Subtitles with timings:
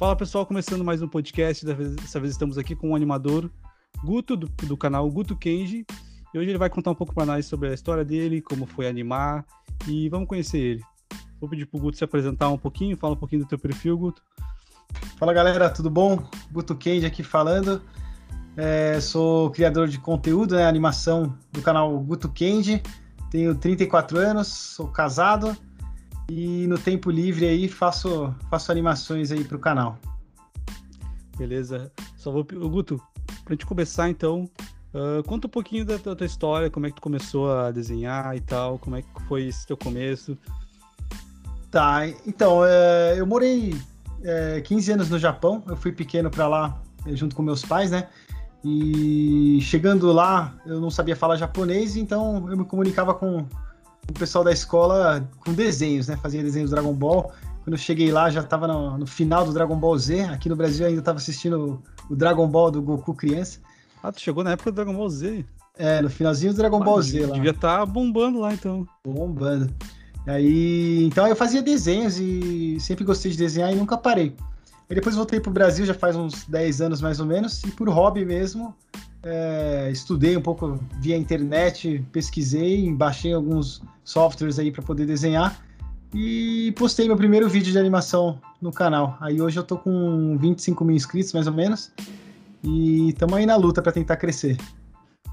[0.00, 1.62] Fala pessoal, começando mais um podcast.
[1.62, 3.50] Dessa vez estamos aqui com o animador
[4.02, 5.84] Guto, do, do canal Guto Kenji.
[6.32, 8.88] E hoje ele vai contar um pouco para nós sobre a história dele, como foi
[8.88, 9.44] animar
[9.86, 10.82] e vamos conhecer ele.
[11.38, 14.22] Vou pedir pro Guto se apresentar um pouquinho, fala um pouquinho do teu perfil, Guto.
[15.18, 16.18] Fala galera, tudo bom?
[16.50, 17.82] Guto Kenji aqui falando.
[18.56, 22.82] É, sou criador de conteúdo, né, animação do canal Guto Kenji.
[23.30, 25.54] Tenho 34 anos, sou casado
[26.30, 29.98] e no tempo livre aí faço, faço animações aí pro canal.
[31.36, 31.90] Beleza.
[32.16, 32.44] Só vou.
[32.44, 33.02] Guto,
[33.44, 34.48] pra gente começar então,
[34.94, 38.36] uh, conta um pouquinho da tua, tua, história, como é que tu começou a desenhar
[38.36, 40.38] e tal, como é que foi esse teu começo.
[41.68, 43.74] Tá, então, é, eu morei
[44.22, 47.90] é, 15 anos no Japão, eu fui pequeno para lá é, junto com meus pais,
[47.90, 48.08] né?
[48.62, 53.46] E chegando lá, eu não sabia falar japonês, então eu me comunicava com
[54.08, 56.16] o pessoal da escola com desenhos, né?
[56.16, 57.32] Fazia desenhos do Dragon Ball.
[57.62, 60.24] Quando eu cheguei lá, já estava no, no, final do Dragon Ball Z.
[60.24, 63.60] Aqui no Brasil ainda estava assistindo o, Dragon Ball do Goku criança.
[64.02, 65.44] Ah, tu chegou na época do Dragon Ball Z?
[65.76, 67.34] É, no finalzinho do Dragon ah, Ball Z lá.
[67.34, 68.86] Devia estar tá bombando lá, então.
[69.04, 69.72] Bombando.
[70.26, 74.34] Aí, então eu fazia desenhos e sempre gostei de desenhar e nunca parei.
[74.88, 77.88] Aí depois voltei pro Brasil, já faz uns 10 anos mais ou menos, e por
[77.88, 78.74] hobby mesmo,
[79.22, 85.62] é, estudei um pouco via internet, pesquisei, baixei alguns softwares aí para poder desenhar
[86.14, 89.16] e postei meu primeiro vídeo de animação no canal.
[89.20, 91.92] Aí hoje eu tô com 25 mil inscritos mais ou menos
[92.62, 94.56] e estamos aí na luta para tentar crescer.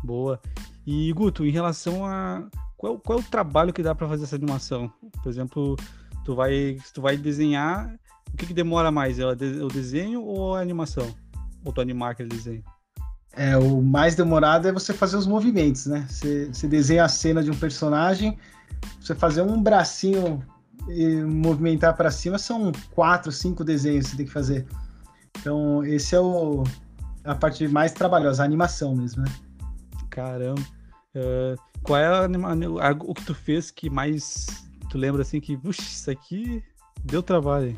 [0.04, 0.40] Boa.
[0.86, 4.36] E Guto, em relação a qual, qual é o trabalho que dá para fazer essa
[4.36, 4.92] animação?
[5.24, 5.76] Por exemplo,
[6.24, 7.94] tu vai, tu vai desenhar,
[8.32, 9.18] o que, que demora mais?
[9.18, 11.14] É o desenho ou a animação?
[11.66, 12.64] Ou tu animar aquele desenho?
[13.38, 16.08] É, o mais demorado é você fazer os movimentos, né?
[16.10, 18.36] Você, você desenha a cena de um personagem,
[19.00, 20.44] você fazer um bracinho
[20.90, 24.66] e movimentar para cima são quatro, cinco desenhos que você tem que fazer.
[25.40, 26.64] Então, esse é o,
[27.23, 29.32] a parte mais trabalhosa, a animação mesmo, né?
[30.10, 30.61] Caramba.
[31.16, 34.48] Uh, qual é a, a, o que tu fez que mais
[34.90, 36.64] tu lembra assim que, puxa, isso aqui
[37.04, 37.76] deu trabalho?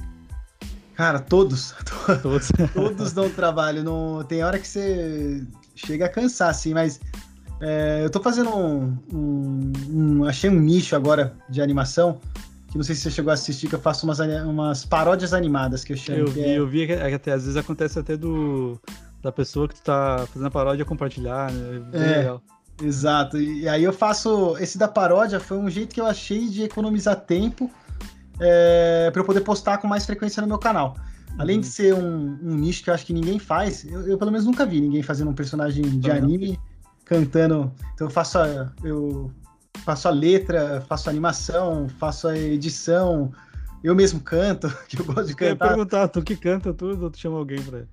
[0.99, 1.73] Cara, todos.
[2.21, 3.83] Todos, todos dão trabalho.
[3.83, 5.47] Não, tem hora que você
[5.85, 6.99] chega a cansar, assim, mas
[7.61, 12.19] é, eu tô fazendo um, um, um, Achei um nicho agora de animação.
[12.69, 15.83] Que não sei se você chegou a assistir, que eu faço umas, umas paródias animadas
[15.83, 16.19] que eu chamo.
[16.19, 16.57] Eu vi, é...
[16.59, 18.79] eu vi que até às vezes acontece até do
[19.21, 21.81] da pessoa que tu tá fazendo a paródia compartilhar, né?
[21.91, 22.41] É, é legal.
[22.81, 23.37] Exato.
[23.37, 24.55] E aí eu faço.
[24.59, 27.69] Esse da paródia foi um jeito que eu achei de economizar tempo
[28.39, 30.95] é, para eu poder postar com mais frequência no meu canal.
[31.37, 31.71] Além de uhum.
[31.71, 34.65] ser um, um, nicho que eu acho que ninguém faz, eu, eu, pelo menos nunca
[34.65, 36.59] vi ninguém fazendo um personagem de anime
[37.05, 37.71] cantando.
[37.93, 39.31] Então eu faço a, eu
[39.85, 43.31] faço a letra, faço a animação, faço a edição,
[43.83, 45.65] eu mesmo canto, que eu gosto de cantar.
[45.65, 47.83] Eu ia perguntar, tu que canta tudo ou tu chama alguém pra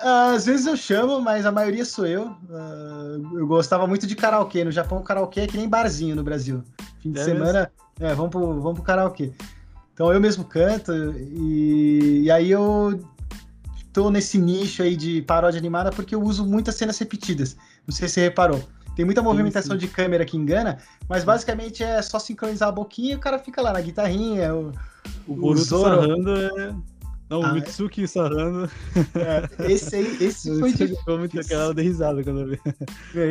[0.00, 2.26] às vezes eu chamo, mas a maioria sou eu.
[2.48, 4.62] Uh, eu gostava muito de karaokê.
[4.62, 6.62] No Japão, karaokê é que nem barzinho no Brasil.
[7.02, 9.32] Fim de é semana, é, vamos pro, vamos pro karaokê.
[9.92, 11.97] Então eu mesmo canto e,
[12.28, 13.00] e aí eu
[13.90, 17.56] tô nesse nicho aí de paródia animada porque eu uso muitas cenas repetidas.
[17.86, 18.62] Não sei se você reparou.
[18.94, 19.86] Tem muita movimentação sim, sim.
[19.86, 20.76] de câmera que engana,
[21.08, 24.54] mas basicamente é só sincronizar a boquinha e o cara fica lá na guitarrinha.
[24.54, 24.72] O,
[25.26, 26.02] o Boruto Zoro...
[26.02, 26.74] sarrando é...
[27.30, 28.06] Não, ah, o Mitsuki é...
[28.06, 28.70] sarrando.
[29.14, 31.18] É, esse aí, esse, foi difícil.
[31.18, 32.60] muito aquela de risada quando eu vi.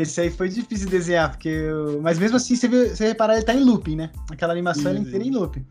[0.01, 1.49] Esse aí foi difícil de desenhar, porque.
[1.49, 2.01] Eu...
[2.01, 4.11] Mas mesmo assim, você, vê, você reparar, ele tá em looping, né?
[4.31, 5.65] Aquela animação sim, inteira em looping.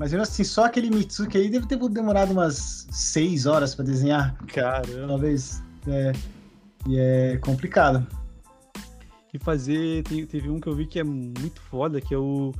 [0.00, 4.34] Mas mesmo assim, só aquele Mitsuki aí deve ter demorado umas seis horas para desenhar.
[4.46, 5.06] Caramba.
[5.06, 5.62] Talvez.
[5.86, 6.12] É,
[6.88, 8.06] e é complicado.
[9.34, 10.02] E fazer.
[10.04, 12.54] Teve um que eu vi que é muito foda, que é o.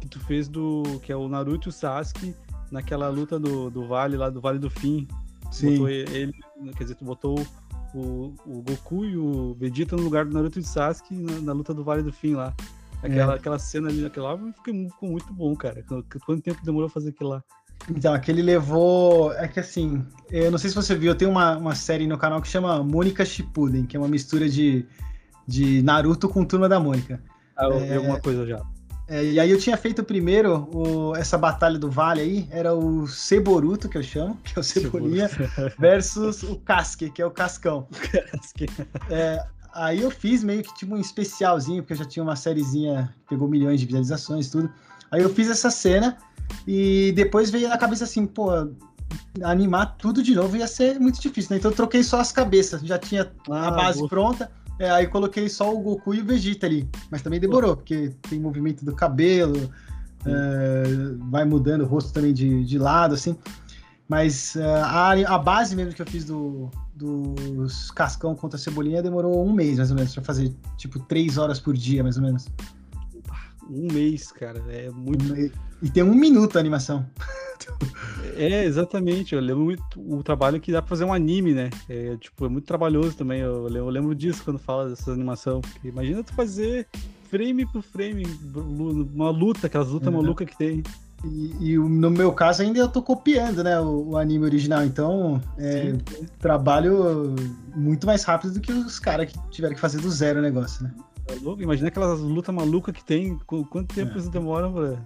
[0.00, 0.82] Que tu fez do.
[1.02, 2.34] Que é o Naruto e o Sasuke
[2.70, 5.06] naquela luta do, do Vale, lá do Vale do Fim.
[5.52, 5.72] Sim.
[5.72, 6.32] Botou ele,
[6.74, 7.46] quer dizer, tu botou
[7.94, 11.74] o, o Goku e o Vegeta no lugar do Naruto e Sasuke na, na luta
[11.74, 12.54] do Vale do Fim lá.
[13.02, 13.36] Aquela, é.
[13.36, 15.84] aquela cena ali naquela lá ficou, muito bom, cara.
[16.24, 17.44] Quanto tempo demorou fazer aquilo lá?
[17.88, 19.32] Então, aquele levou.
[19.34, 22.42] É que assim, eu não sei se você viu, tem uma, uma série no canal
[22.42, 24.84] que chama Mônica Shippuden, que é uma mistura de,
[25.46, 27.22] de Naruto com Turma da Mônica.
[27.56, 27.96] Ah, eu vi é...
[27.96, 28.62] alguma coisa já.
[29.10, 33.06] É, e aí eu tinha feito primeiro o, essa batalha do Vale aí, era o
[33.08, 35.30] Ceboruto, que eu chamo, que é o Cebolinha,
[35.78, 37.88] versus o Casque, que é o Cascão.
[38.12, 38.66] Casque.
[39.10, 39.42] É,
[39.74, 43.30] Aí eu fiz meio que tipo um especialzinho, porque eu já tinha uma sériezinha que
[43.30, 44.70] pegou milhões de visualizações e tudo.
[45.10, 46.16] Aí eu fiz essa cena
[46.66, 48.50] e depois veio na cabeça assim, pô,
[49.42, 51.58] animar tudo de novo ia ser muito difícil, né?
[51.58, 54.08] Então eu troquei só as cabeças, já tinha ah, a base boa.
[54.08, 54.50] pronta.
[54.78, 56.88] É, aí coloquei só o Goku e o Vegeta ali.
[57.10, 59.70] Mas também demorou, porque tem movimento do cabelo,
[60.24, 60.82] é,
[61.30, 63.36] vai mudando o rosto também de, de lado, assim.
[64.08, 69.02] Mas uh, a, a base mesmo que eu fiz do, dos Cascão contra a Cebolinha
[69.02, 72.22] demorou um mês, mais ou menos, pra fazer, tipo, três horas por dia, mais ou
[72.22, 72.46] menos.
[73.70, 75.32] Um mês, cara, é muito.
[75.32, 75.50] Um
[75.80, 77.06] e tem um minuto a animação.
[78.34, 79.34] É, exatamente.
[79.34, 81.70] Eu lembro muito o trabalho que dá pra fazer um anime, né?
[81.88, 83.40] É, tipo, é muito trabalhoso também.
[83.40, 85.60] Eu lembro, eu lembro disso quando fala dessa animação.
[85.60, 86.86] Porque imagina tu fazer
[87.28, 88.24] frame por frame,
[89.14, 90.22] uma luta, aquelas lutas uhum.
[90.22, 90.82] malucas que tem.
[91.24, 95.40] E, e, no meu caso ainda eu tô copiando, né, o, o anime original, então
[95.58, 95.94] é,
[96.38, 97.34] trabalho
[97.74, 100.84] muito mais rápido do que os caras que tiveram que fazer do zero o negócio,
[100.84, 100.94] né?
[101.26, 104.14] É louco, imagina aquelas lutas malucas que tem, quanto tempo é.
[104.14, 105.04] eles demoram pra...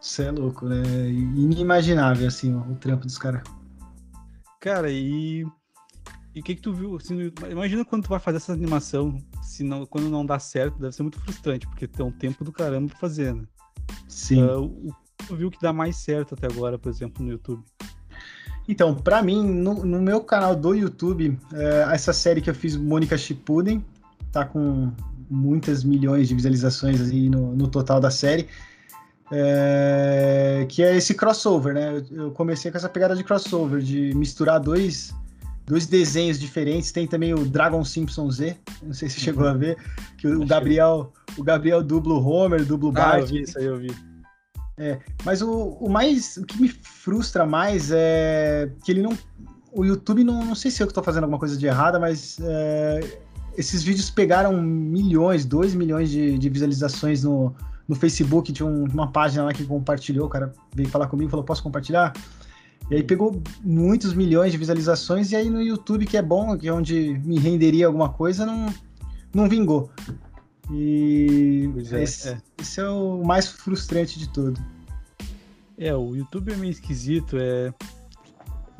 [0.00, 0.82] Isso é louco, né?
[1.08, 3.42] Inimaginável, assim, o trampo dos caras.
[4.58, 5.44] Cara, e
[6.34, 6.96] e o que que tu viu?
[6.96, 10.94] Assim, imagina quando tu vai fazer essa animação, se não, quando não dá certo, deve
[10.94, 13.44] ser muito frustrante, porque tem um tempo do caramba pra fazer, né?
[14.08, 14.42] Sim.
[14.42, 14.94] Uh, o
[15.32, 17.62] tu viu que dá mais certo até agora, por exemplo, no YouTube?
[18.68, 22.76] Então, para mim, no, no, meu canal do YouTube, é, essa série que eu fiz,
[22.76, 23.84] Mônica Shippuden,
[24.30, 24.92] tá com
[25.30, 28.46] muitas milhões de visualizações aí no, no total da série.
[29.34, 32.04] É, que é esse crossover, né?
[32.10, 35.14] Eu comecei com essa pegada de crossover, de misturar dois
[35.64, 36.92] dois desenhos diferentes.
[36.92, 39.78] Tem também o Dragon Simpson Z, não sei se você chegou a ver,
[40.18, 43.14] que o Gabriel, o Gabriel dubla o Homer, dubla o Bart.
[43.14, 44.11] Ah, eu vi isso aí, eu vi.
[44.82, 49.16] É, mas o, o mais, o que me frustra mais é que ele não,
[49.72, 52.36] o YouTube não, não sei se eu que tô fazendo alguma coisa de errada, mas
[52.40, 53.18] é,
[53.56, 57.54] esses vídeos pegaram milhões, dois milhões de, de visualizações no,
[57.86, 61.44] no Facebook, de um, uma página lá que compartilhou, o cara veio falar comigo, falou,
[61.44, 62.12] posso compartilhar?
[62.90, 66.66] E aí pegou muitos milhões de visualizações, e aí no YouTube, que é bom, que
[66.66, 68.66] é onde me renderia alguma coisa, não,
[69.32, 69.92] não vingou.
[70.70, 72.38] E é, esse, é.
[72.60, 74.60] esse é o mais frustrante de tudo.
[75.76, 77.72] É, o YouTube é meio esquisito, é,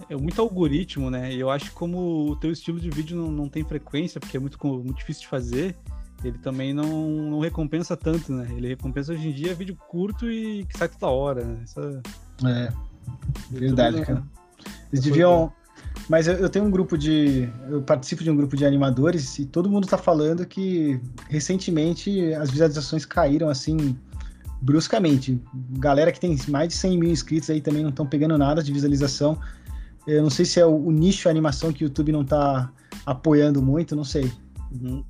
[0.08, 1.32] é muito algoritmo, né?
[1.32, 4.37] E eu acho que como o teu estilo de vídeo não, não tem frequência, porque
[4.37, 5.76] é muito, muito difícil de fazer,
[6.23, 8.49] ele também não, não recompensa tanto, né?
[8.56, 11.61] Ele recompensa hoje em dia vídeo curto e que sai toda hora, né?
[11.64, 12.02] Essa...
[12.46, 12.73] É.
[13.50, 14.23] Verdade, cara.
[14.93, 15.52] Eles deviam.
[16.09, 17.49] Mas eu, eu, tenho um grupo de.
[17.69, 22.51] Eu participo de um grupo de animadores e todo mundo tá falando que recentemente as
[22.51, 23.97] visualizações caíram assim
[24.61, 25.41] bruscamente.
[25.79, 28.73] Galera que tem mais de 100 mil inscritos aí também não estão pegando nada de
[28.73, 29.39] visualização.
[30.07, 32.73] Eu não sei se é o, o nicho animação que o YouTube não tá
[33.07, 34.31] apoiando muito, não sei.
[34.73, 35.05] Uhum.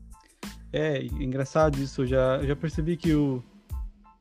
[0.72, 2.02] É, engraçado isso.
[2.02, 3.42] Eu já, já percebi que o,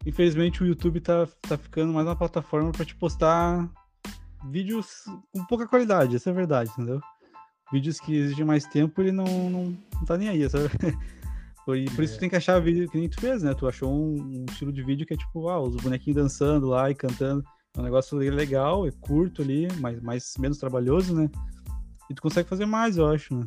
[0.06, 3.70] infelizmente o YouTube tá, tá ficando mais uma plataforma para te postar
[4.50, 7.00] vídeos com pouca qualidade, essa é a verdade, entendeu?
[7.72, 10.70] Vídeos que exigem mais tempo, ele não, não, não tá nem aí, sabe?
[11.66, 12.18] Por, por isso é.
[12.18, 13.54] tu tem que achar vídeo que nem tu fez, né?
[13.54, 16.90] Tu achou um, um, estilo de vídeo que é tipo, ah, os bonequinhos dançando lá
[16.90, 17.44] e cantando.
[17.78, 21.30] É um negócio legal, é curto ali, mas, mas menos trabalhoso, né?
[22.10, 23.46] E tu consegue fazer mais, eu acho, né?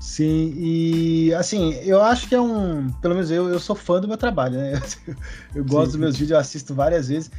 [0.00, 2.90] Sim, e assim, eu acho que é um.
[2.94, 4.72] Pelo menos eu, eu sou fã do meu trabalho, né?
[5.54, 7.30] Eu, gosto sim, dos meus vídeos, eu assisto várias vezes.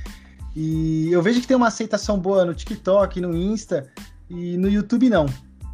[0.55, 3.89] E eu vejo que tem uma aceitação boa no TikTok, no Insta,
[4.29, 5.25] e no YouTube não.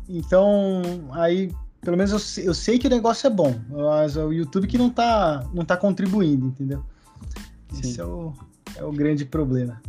[0.08, 0.82] Então,
[1.12, 4.68] aí, pelo menos eu, eu sei que o negócio é bom, mas é o YouTube
[4.68, 6.84] que não tá, não tá contribuindo, entendeu?
[7.72, 7.80] Sim.
[7.80, 8.34] Esse é o,
[8.76, 9.82] é o grande problema.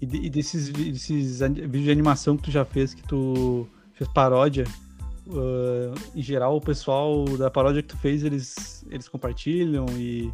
[0.00, 4.10] E, de, e desses, desses vídeos de animação que tu já fez, que tu fez
[4.10, 4.64] paródia,
[5.28, 10.30] uh, em geral, o pessoal da paródia que tu fez, eles, eles compartilham e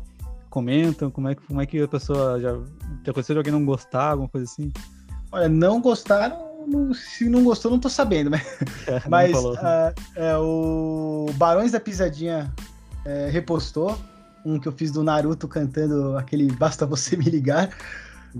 [0.52, 1.10] comentam?
[1.10, 2.52] Como é, que, como é que a pessoa já.
[3.04, 4.70] Já aconteceu de alguém não gostar, alguma coisa assim?
[5.32, 6.52] Olha, não gostaram.
[6.94, 8.42] Se não gostou, não tô sabendo, mas.
[8.86, 9.56] É, mas uh,
[10.14, 12.52] é, o Barões da Pisadinha
[13.04, 13.98] é, repostou
[14.44, 17.70] um que eu fiz do Naruto cantando aquele Basta Você Me Ligar.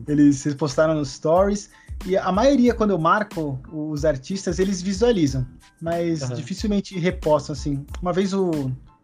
[0.07, 1.71] Eles postaram nos stories.
[2.05, 5.47] E a maioria, quando eu marco os artistas, eles visualizam,
[5.81, 6.35] mas uhum.
[6.35, 7.85] dificilmente repostam, assim.
[8.01, 8.51] Uma vez o,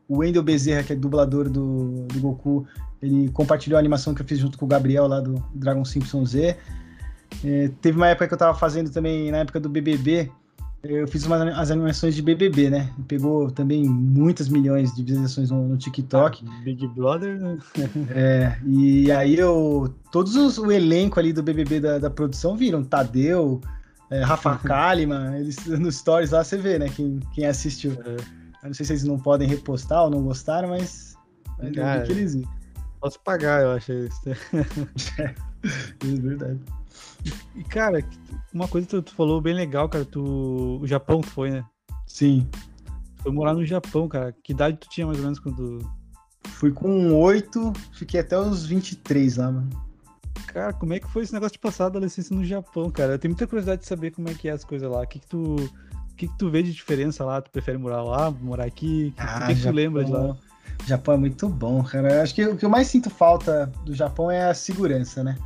[0.08, 2.66] o Wendel Bezerra, que é dublador do, do Goku,
[3.02, 6.24] ele compartilhou a animação que eu fiz junto com o Gabriel lá do Dragon Simpson
[6.24, 6.56] Z.
[7.44, 10.30] É, teve uma época que eu tava fazendo também, na época do BBB,
[10.82, 12.90] eu fiz umas as animações de BBB, né?
[13.08, 16.44] Pegou também muitas milhões de visualizações no, no TikTok.
[16.46, 17.58] Ah, Big Brother, né?
[18.10, 19.92] é, e aí eu.
[20.12, 22.84] Todos os, o elenco ali do BBB da, da produção viram.
[22.84, 23.60] Tadeu,
[24.08, 26.88] é, Rafa Kalimann, eles nos stories lá você vê, né?
[26.88, 27.92] Quem, quem assistiu.
[28.04, 28.16] É.
[28.62, 31.16] Eu não sei se eles não podem repostar ou não gostaram, mas.
[31.74, 32.57] Cara, que eles viram.
[33.00, 34.20] Posso pagar, eu acho isso.
[35.20, 35.34] é,
[36.00, 36.60] verdade.
[37.54, 38.04] E, cara,
[38.52, 40.78] uma coisa que tu falou bem legal, cara, tu.
[40.80, 41.64] O Japão foi, né?
[42.06, 42.48] Sim.
[43.18, 44.34] Foi morar no Japão, cara.
[44.42, 45.78] Que idade tu tinha mais ou menos quando.
[46.46, 49.68] Fui com 8, fiquei até os 23 lá, mano.
[50.46, 53.12] Cara, como é que foi esse negócio de passar a adolescência no Japão, cara?
[53.12, 55.02] Eu tenho muita curiosidade de saber como é que é as coisas lá.
[55.02, 55.56] O que, que tu.
[55.56, 57.40] O que, que tu vê de diferença lá?
[57.40, 59.14] Tu prefere morar lá, morar aqui?
[59.16, 60.36] O Ah, que, que tu lembra de lá?
[60.87, 62.22] Japão é muito bom, cara.
[62.22, 65.37] Acho que o que eu mais sinto falta do Japão é a segurança, né?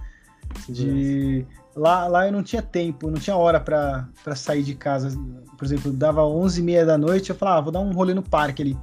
[0.69, 5.11] De lá, lá eu não tinha tempo, não tinha hora pra pra sair de casa.
[5.57, 8.63] Por exemplo, dava 11h30 da noite, eu falava, ah, vou dar um rolê no parque
[8.63, 8.79] ali,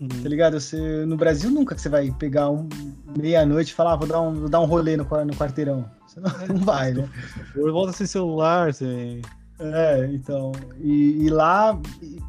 [0.00, 0.08] Uhum.
[0.08, 0.58] tá ligado?
[0.60, 2.68] Você, no Brasil nunca que você vai pegar um
[3.16, 5.84] meia-noite e falar, ah, vou dar um, vou dar um rolê no, no quarteirão.
[6.06, 7.08] Você não, não vai, né?
[7.54, 9.22] Volta sem celular, sem.
[9.58, 10.52] É, então.
[10.80, 11.78] E, e lá,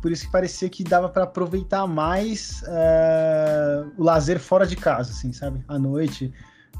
[0.02, 5.12] por isso que parecia que dava pra aproveitar mais é, o lazer fora de casa,
[5.12, 5.64] assim, sabe?
[5.68, 6.32] À noite.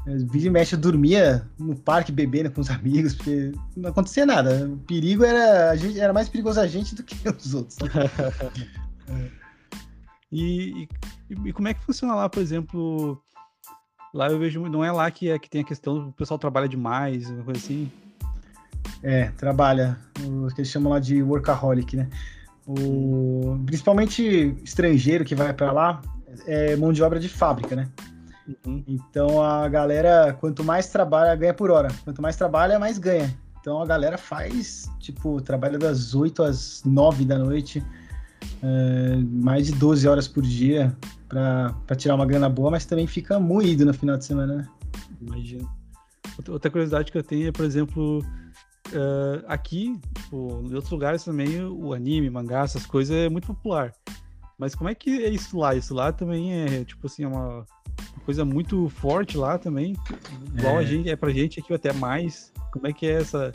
[0.06, 4.24] É, Vira e mexe, eu dormia no parque bebendo com os amigos, porque não acontecia
[4.24, 4.68] nada.
[4.68, 5.70] O perigo era.
[5.70, 7.74] A gente, era mais perigoso a gente do que os outros.
[7.74, 7.92] sabe?
[10.32, 10.88] E,
[11.30, 13.22] e, e como é que funciona lá, por exemplo?
[14.12, 16.68] Lá eu vejo, não é lá que, é, que tem a questão do pessoal trabalha
[16.68, 17.90] demais, uma coisa assim.
[19.02, 19.96] É, trabalha.
[20.24, 22.08] O que eles chamam lá de workaholic, né?
[22.66, 26.02] O, principalmente estrangeiro que vai pra lá
[26.46, 27.88] é mão de obra de fábrica, né?
[28.66, 28.84] Uhum.
[28.86, 31.88] Então a galera, quanto mais trabalha, ganha por hora.
[32.04, 33.32] Quanto mais trabalha, mais ganha.
[33.60, 37.82] Então a galera faz, tipo, trabalha das 8 às 9 da noite,
[38.62, 40.96] é, mais de 12 horas por dia
[41.28, 44.68] pra pra tirar uma grana boa, mas também fica moído no final de semana, né?
[45.20, 45.68] Imagina.
[46.48, 48.24] Outra curiosidade que eu tenho é, por exemplo,
[48.92, 53.92] eh, aqui, tipo, em outros lugares também, o anime, mangá, essas coisas é muito popular.
[54.58, 55.74] Mas como é que é isso lá?
[55.74, 59.94] Isso lá também é, tipo assim, é uma, uma coisa muito forte lá também.
[60.56, 60.78] Igual É.
[60.78, 62.52] a gente, é pra gente aqui até mais.
[62.72, 63.52] Como é que é essa.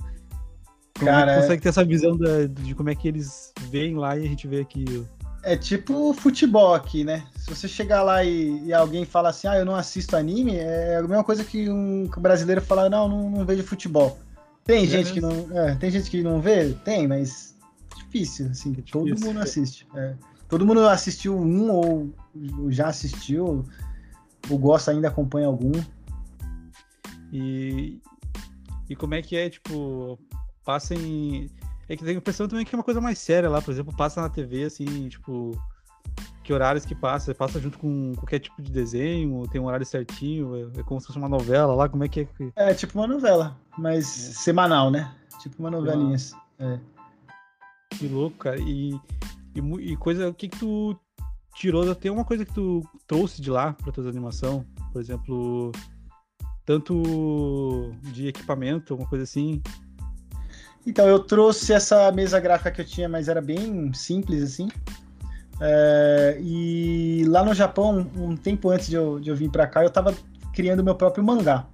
[0.99, 3.51] Como Cara, é é- que consegue ter essa visão da- de como é que eles
[3.69, 4.85] veem lá e a gente vê aqui.
[5.43, 7.23] É tipo futebol aqui, né?
[7.35, 10.97] Se você chegar lá e, e alguém fala assim, ah, eu não assisto anime, é
[10.97, 14.19] a mesma coisa que um brasileiro falar, não, não, não vejo futebol.
[14.63, 15.47] Tem É gente que não.
[15.57, 16.73] é, tem gente que não vê?
[16.85, 17.55] Tem, mas
[17.97, 19.27] difícil, assim, É todo difícil.
[19.27, 19.87] mundo assiste.
[19.95, 20.15] é.
[20.47, 22.13] Todo mundo assistiu um ou
[22.69, 23.63] já assistiu,
[24.49, 25.71] ou gosta ainda, acompanha algum.
[27.31, 28.01] E,
[28.89, 30.19] e como é que é, tipo,
[30.65, 31.49] passa em.
[31.87, 33.95] É que tem a impressão também que é uma coisa mais séria lá, por exemplo,
[33.95, 35.51] passa na TV, assim, tipo,
[36.51, 37.33] que horários que passa?
[37.33, 41.07] Passa junto com qualquer tipo de desenho, tem um horário certinho, é, é como se
[41.07, 42.27] fosse uma novela lá, como é que é?
[42.57, 45.13] É tipo uma novela, mas semanal, né?
[45.39, 46.17] Tipo uma novelinha.
[46.59, 46.77] É.
[47.91, 48.59] Que louco, cara.
[48.59, 48.99] E,
[49.55, 50.93] e, e coisa, o que que tu
[51.55, 51.95] tirou?
[51.95, 55.71] Tem uma coisa que tu trouxe de lá pra tuas animação, por exemplo,
[56.65, 59.61] tanto de equipamento, uma coisa assim.
[60.85, 64.67] Então, eu trouxe essa mesa gráfica que eu tinha, mas era bem simples, assim.
[65.63, 69.83] É, e lá no Japão, um tempo antes de eu, de eu vir para cá,
[69.83, 70.13] eu estava
[70.53, 71.65] criando meu próprio mangá.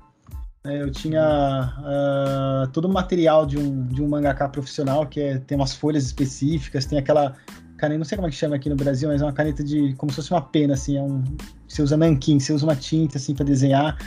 [0.66, 5.38] É, eu tinha ah, todo o material de um, de um mangaka profissional, que é,
[5.38, 7.34] tem umas folhas específicas, tem aquela
[7.78, 9.94] caneta, não sei como é que chama aqui no Brasil, mas é uma caneta de,
[9.94, 11.24] como se fosse uma pena, assim, é um,
[11.66, 13.98] você usa nanquim, você usa uma tinta, assim, para desenhar.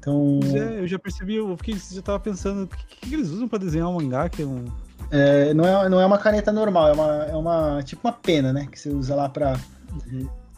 [0.00, 3.46] Então, é, eu já percebi, eu fiquei, já tava pensando, o que, que eles usam
[3.46, 4.64] pra desenhar um mangá, que é um...
[5.10, 8.52] É, não, é, não é uma caneta normal, é uma, é uma tipo uma pena,
[8.52, 8.66] né?
[8.70, 9.58] Que você usa lá pra.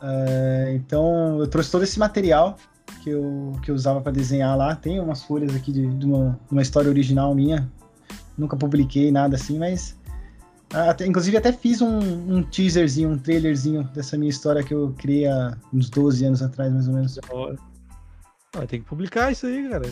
[0.03, 2.57] é, então eu trouxe todo esse material
[3.03, 4.75] que eu, que eu usava para desenhar lá.
[4.75, 7.71] Tem umas folhas aqui de, de, uma, de uma história original minha.
[8.37, 9.99] Nunca publiquei nada assim, mas.
[10.73, 15.27] Até, inclusive até fiz um, um teaserzinho, um trailerzinho dessa minha história que eu criei
[15.27, 17.19] há uns 12 anos atrás, mais ou menos.
[18.55, 19.83] Ah, tem que publicar isso aí, cara.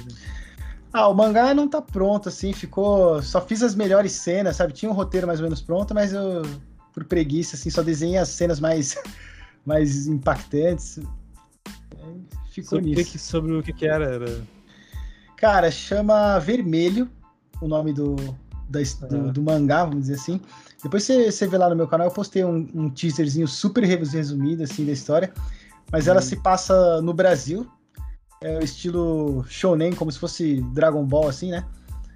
[0.93, 3.23] Ah, o mangá não tá pronto, assim, ficou.
[3.23, 4.73] Só fiz as melhores cenas, sabe?
[4.73, 6.43] Tinha um roteiro mais ou menos pronto, mas eu,
[6.95, 8.97] por preguiça, assim, só desenhei as cenas mais,
[9.67, 10.99] mais impactantes.
[12.03, 13.13] Aí Ficou Sobre, nisso.
[13.13, 14.43] que- sobre o que, que era, era...
[15.37, 17.09] Cara, chama Vermelho
[17.61, 18.17] o nome do,
[18.69, 19.33] da do, Ah.
[19.33, 20.41] do mangá, vamos dizer assim.
[20.83, 24.63] Depois você, você vê lá no meu canal, eu postei um, um teaserzinho super resumido,
[24.63, 25.33] assim, da história.
[25.93, 26.23] Mas ela Hum.
[26.23, 27.67] se passa no Brasil.
[28.41, 31.65] É o estilo shonen, como se fosse Dragon Ball, assim, né?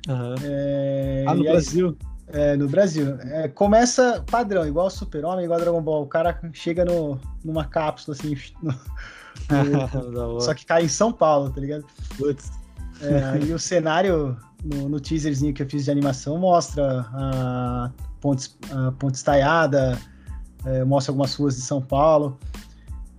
[0.09, 0.35] Aham.
[0.45, 1.97] É, Ah, no e aí- Brasil?
[2.29, 3.17] É, no Brasil.
[3.21, 6.03] É, começa padrão, igual Super-Homem, igual Dragon Ball.
[6.03, 8.73] O cara chega no, numa cápsula, assim, no-
[10.13, 10.41] da hora.
[10.41, 11.85] só que cai em São Paulo, tá ligado?
[12.17, 12.51] Putz.
[13.01, 18.57] É, aí o cenário, no, no teaserzinho que eu fiz de animação, mostra a ponte,
[18.71, 19.99] a ponte estaiada,
[20.65, 22.39] é, mostra algumas ruas de São Paulo.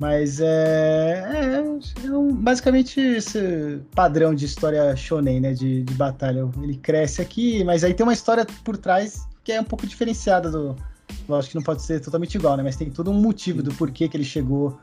[0.04, 5.54] Mas é, é, é um- basicamente esse padrão de história shonen, né?
[5.54, 6.46] De, de batalha.
[6.62, 10.52] Ele cresce aqui, mas aí tem uma história por trás que é um pouco diferenciada
[10.52, 10.76] do.
[11.26, 12.64] Lógico que não pode ser totalmente igual, né?
[12.64, 14.78] Mas tem todo um motivo do porquê que ele chegou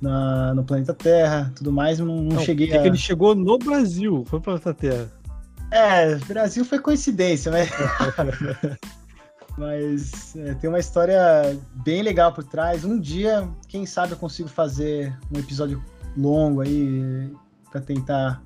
[0.00, 2.86] na, no planeta Terra, tudo mais, não, não, não cheguei a...
[2.86, 5.12] ele chegou no Brasil, foi para planeta Terra.
[5.70, 7.68] É, Brasil foi coincidência, né?
[9.56, 12.84] Mas é, tem uma história bem legal por trás.
[12.84, 15.82] Um dia, quem sabe eu consigo fazer um episódio
[16.16, 17.30] longo aí
[17.70, 18.42] para tentar.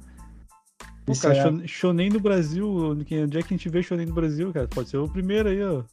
[1.05, 1.67] Pô, cara, é...
[1.67, 4.67] Shonen no Brasil, onde é que a gente vê Shonen no Brasil, cara?
[4.67, 5.85] Pode ser o primeiro aí, ó.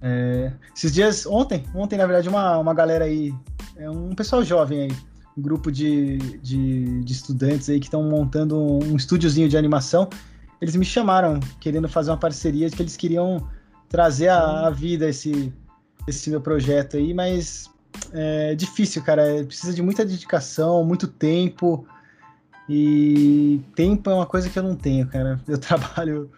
[0.00, 3.32] É, esses dias, ontem, ontem, na verdade, uma, uma galera aí,
[3.76, 4.96] é um pessoal jovem aí,
[5.36, 10.08] um grupo de, de, de estudantes aí que estão montando um estúdiozinho de animação.
[10.60, 13.48] Eles me chamaram querendo fazer uma parceria que eles queriam
[13.92, 15.52] trazer a, a vida esse,
[16.08, 17.70] esse meu projeto aí, mas
[18.12, 19.44] é difícil, cara.
[19.44, 21.86] Precisa de muita dedicação, muito tempo.
[22.68, 25.38] E tempo é uma coisa que eu não tenho, cara.
[25.46, 26.30] Eu trabalho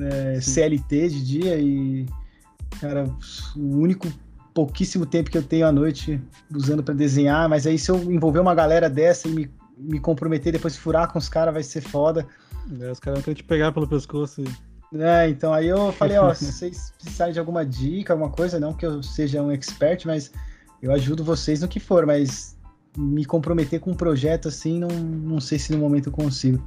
[0.00, 2.06] é, CLT de dia e,
[2.80, 3.04] cara,
[3.54, 4.08] o único
[4.54, 6.18] pouquíssimo tempo que eu tenho à noite
[6.50, 10.50] usando para desenhar, mas aí se eu envolver uma galera dessa e me, me comprometer
[10.50, 12.26] depois furar com os caras vai ser foda.
[12.80, 14.42] É, os caras vão querer te pegar pelo pescoço.
[14.42, 14.65] E...
[14.94, 18.72] É, então aí eu falei, ó, se vocês precisarem de alguma dica, alguma coisa, não
[18.72, 20.30] que eu seja um expert, mas
[20.80, 22.56] eu ajudo vocês no que for, mas
[22.96, 26.64] me comprometer com um projeto assim, não, não sei se no momento eu consigo.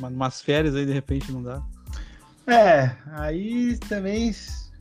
[0.00, 1.62] Umas férias aí de repente não dá.
[2.46, 4.32] É, aí também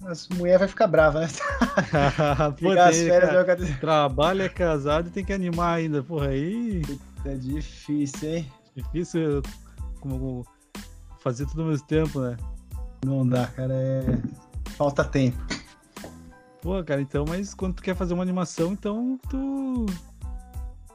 [0.06, 1.28] as mulheres vai ficar brava, né?
[2.58, 6.82] Tem, as férias cara, Trabalha, é casado e tem que animar ainda, porra, aí.
[7.26, 8.52] É difícil, hein?
[8.76, 9.42] Difícil
[10.00, 10.46] como
[11.26, 12.38] fazer tudo ao mesmo tempo, né?
[13.04, 14.06] Não dá, cara, é.
[14.78, 15.36] Falta tempo.
[16.62, 19.88] Pô, cara, então, mas quando tu quer fazer uma animação, então tu.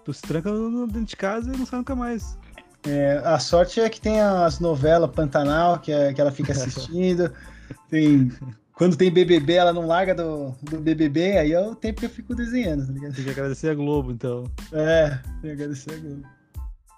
[0.04, 0.50] Tu se tranca
[0.86, 2.38] dentro de casa e não sai nunca mais.
[2.86, 7.32] É, a sorte é que tem as novelas Pantanal, que, é, que ela fica assistindo.
[7.90, 8.32] tem,
[8.72, 12.10] quando tem BBB, ela não larga do, do BBB, aí é o tempo que eu
[12.10, 13.14] fico desenhando, tá ligado?
[13.14, 14.44] Tem que agradecer a Globo, então.
[14.72, 16.39] É, tem que agradecer a Globo.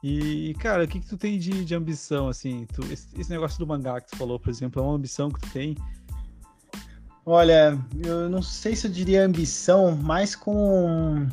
[0.02, 2.66] E, cara, o que, que tu tem de, de ambição, assim?
[2.72, 5.40] Tu, esse, esse, negócio do mangá que tu falou, por exemplo, é uma ambição que
[5.40, 5.76] tu tem?
[7.24, 11.28] Olha, eu não sei se eu diria ambição, mas com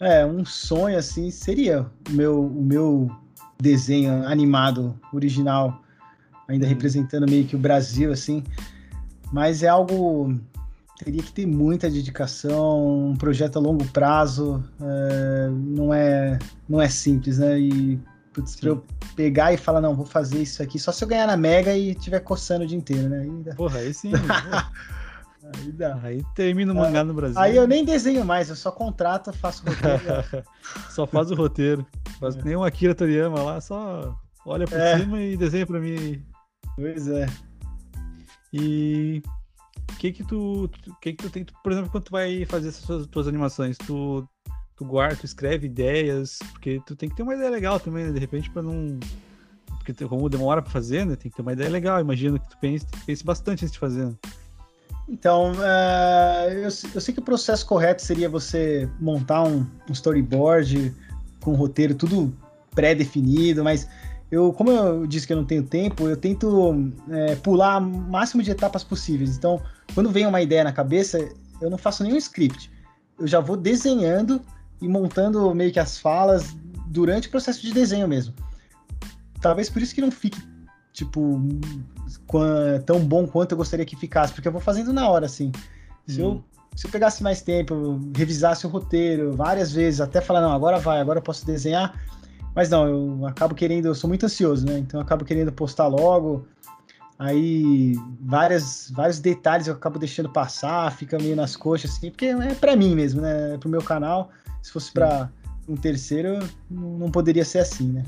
[0.00, 3.10] é, um sonho, assim, seria o meu, o meu
[3.60, 5.82] desenho animado original,
[6.48, 6.70] ainda hum.
[6.70, 8.42] representando meio que o Brasil, assim.
[9.30, 10.34] Mas é algo
[11.04, 16.38] teria que ter muita dedicação, um projeto a longo prazo, é, não, é,
[16.68, 17.58] não é simples, né?
[17.58, 18.00] E
[18.32, 18.84] putz, pra eu
[19.14, 21.90] pegar e falar, não, vou fazer isso aqui, só se eu ganhar na Mega e
[21.90, 23.20] estiver coçando o dia inteiro, né?
[23.20, 24.12] Aí Porra, aí sim.
[25.42, 25.98] aí dá.
[26.02, 27.38] Aí termina o mangá ah, no Brasil.
[27.38, 30.44] Aí eu nem desenho mais, eu só contrato, faço roteiro.
[30.90, 31.86] só faz o roteiro.
[32.18, 32.42] Faz é.
[32.42, 34.98] nem o Akira Toriyama lá, só olha por é.
[34.98, 36.24] cima e desenha pra mim.
[36.76, 37.26] Pois é.
[38.52, 39.22] E
[39.98, 40.68] que que tu,
[41.00, 44.28] que que tu tem, por exemplo, quando tu vai fazer essas tuas, tuas animações, tu,
[44.82, 48.12] tu guarda, tu escreve ideias, porque tu tem que ter uma ideia legal também, né?
[48.12, 48.98] de repente, para não
[49.78, 51.16] porque como demora para fazer, né?
[51.16, 52.00] Tem que ter uma ideia legal.
[52.00, 54.06] Imagino que tu pense, pense bastante antes de fazer.
[54.06, 54.14] Né?
[55.08, 60.94] Então, uh, eu, eu, sei que o processo correto seria você montar um, um storyboard
[61.40, 62.32] com um roteiro tudo
[62.72, 63.88] pré-definido, mas
[64.30, 68.40] eu, como eu disse que eu não tenho tempo, eu tento é, pular o máximo
[68.40, 69.36] de etapas possíveis.
[69.36, 69.60] Então,
[69.94, 71.18] quando vem uma ideia na cabeça,
[71.60, 72.70] eu não faço nenhum script.
[73.18, 74.40] Eu já vou desenhando
[74.82, 76.54] e montando meio que as falas
[76.86, 78.34] durante o processo de desenho mesmo.
[79.40, 80.40] Talvez por isso que não fique,
[80.92, 81.40] tipo,
[82.84, 85.50] tão bom quanto eu gostaria que ficasse, porque eu vou fazendo na hora, assim.
[86.06, 86.24] Se, hum.
[86.24, 86.44] eu,
[86.76, 91.00] se eu pegasse mais tempo, revisasse o roteiro várias vezes, até falar, não, agora vai,
[91.00, 91.98] agora eu posso desenhar
[92.54, 94.78] mas não, eu acabo querendo, eu sou muito ansioso, né?
[94.78, 96.46] Então eu acabo querendo postar logo.
[97.18, 102.54] Aí várias, vários detalhes eu acabo deixando passar, fica meio nas coxas, assim, porque é
[102.54, 103.54] para mim mesmo, né?
[103.54, 104.30] É pro meu canal.
[104.62, 105.30] Se fosse para
[105.68, 106.38] um terceiro,
[106.70, 108.04] não poderia ser assim, né?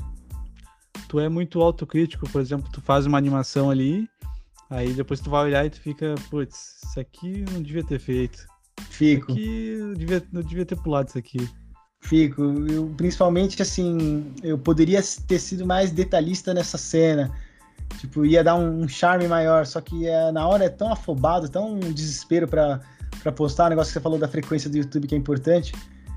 [1.07, 4.09] Tu é muito autocrítico, por exemplo, tu faz uma animação ali,
[4.69, 7.99] aí depois tu vai olhar e tu fica, putz, isso aqui eu não devia ter
[7.99, 8.47] feito.
[8.89, 9.31] Fico.
[9.31, 11.49] Isso aqui eu devia, eu devia ter pulado isso aqui.
[12.01, 12.41] Fico.
[12.69, 17.31] Eu, principalmente, assim, eu poderia ter sido mais detalhista nessa cena.
[17.99, 21.79] Tipo, ia dar um, charme maior, só que é, na hora é tão afobado, tão
[21.79, 23.67] desespero para postar.
[23.67, 25.73] O negócio que você falou da frequência do YouTube que é importante.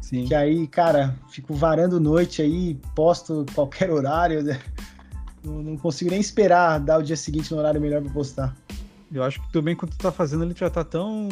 [0.09, 0.25] Sim.
[0.25, 4.43] Que aí, cara, fico varando noite aí, posto qualquer horário.
[4.43, 4.59] Né?
[5.45, 8.57] Não, não consigo nem esperar dar o dia seguinte no horário melhor para postar.
[9.13, 11.29] Eu acho que também quando tu tá fazendo ele já tá tão.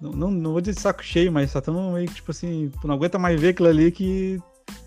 [0.00, 2.88] Não, não, não vou dizer saco cheio, mas tá tão meio que tipo assim, tu
[2.88, 4.40] não aguenta mais ver aquilo ali que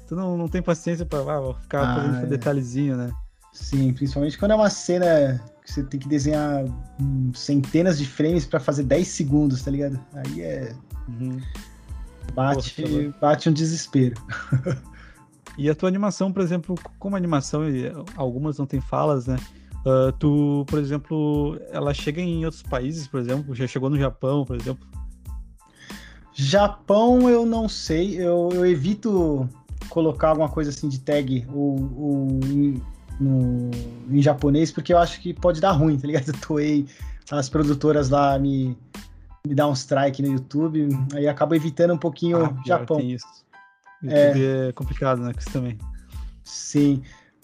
[0.07, 2.25] tu não, não tem paciência pra ah, ficar ah, fazendo é.
[2.25, 3.11] detalhezinho, né?
[3.53, 6.65] Sim, principalmente quando é uma cena que você tem que desenhar
[7.35, 9.99] centenas de frames para fazer 10 segundos, tá ligado?
[10.13, 10.75] Aí é.
[11.07, 11.39] Uhum.
[12.33, 14.15] Bate, Pô, bate um desespero.
[15.57, 17.63] E a tua animação, por exemplo, como animação,
[18.15, 19.37] algumas não tem falas, né?
[19.79, 24.45] Uh, tu, por exemplo, ela chega em outros países, por exemplo, já chegou no Japão,
[24.45, 24.85] por exemplo?
[26.33, 29.49] Japão eu não sei, eu, eu evito
[29.89, 32.81] colocar alguma coisa assim de tag ou, ou em,
[33.19, 33.71] no,
[34.11, 36.27] em japonês, porque eu acho que pode dar ruim, tá ligado?
[36.27, 36.85] Eu toei
[37.31, 38.77] as produtoras lá me,
[39.47, 42.97] me dar um strike no YouTube, aí acaba evitando um pouquinho ah, Japão.
[42.97, 43.45] Tem isso.
[44.03, 45.33] YouTube é, é complicado, né?
[45.33, 45.77] Com isso também.
[46.43, 47.01] Sim.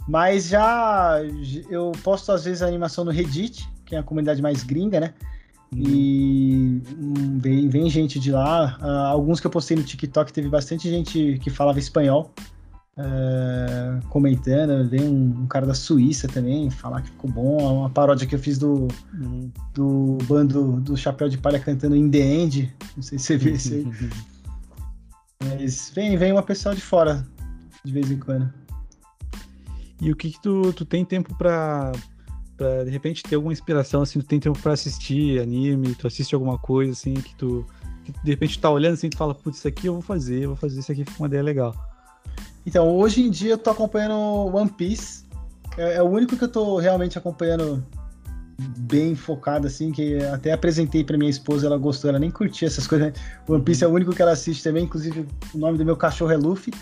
[0.08, 1.20] Mas já
[1.70, 5.14] eu posto às vezes a animação no Reddit, que é a comunidade mais gringa, né?
[5.74, 5.82] Uhum.
[5.82, 8.78] E hum, vem, vem gente de lá.
[8.82, 12.32] Uh, alguns que eu postei no TikTok teve bastante gente que falava espanhol
[12.98, 14.88] uh, comentando.
[14.90, 17.60] Veio um, um, cara da Suíça também falar que ficou bom.
[17.60, 19.52] É uma paródia que eu fiz do, uhum.
[19.74, 22.76] do bando do Chapéu de Palha cantando In The End.
[22.96, 23.88] Não sei se você viu isso aí.
[25.44, 27.26] Mas vem, vem uma pessoa de fora
[27.84, 28.52] de vez em quando.
[30.00, 31.92] E o que, que tu, tu tem tempo para
[32.86, 36.58] de repente ter alguma inspiração assim, tu tem tempo para assistir anime, tu assiste alguma
[36.58, 37.66] coisa assim que tu
[38.06, 40.50] que de repente tá olhando assim, tu fala, putz, isso aqui eu vou fazer, eu
[40.50, 41.93] vou fazer isso aqui, fica uma ideia legal.
[42.66, 44.16] Então, hoje em dia eu tô acompanhando
[44.56, 45.26] One Piece.
[45.78, 47.86] É, é o único que eu tô realmente acompanhando
[48.78, 52.88] bem focado, assim, que até apresentei para minha esposa, ela gostou, ela nem curtia essas
[52.88, 53.08] coisas.
[53.08, 53.14] Né?
[53.48, 56.32] One Piece é o único que ela assiste também, inclusive o nome do meu cachorro
[56.32, 56.74] é Luffy.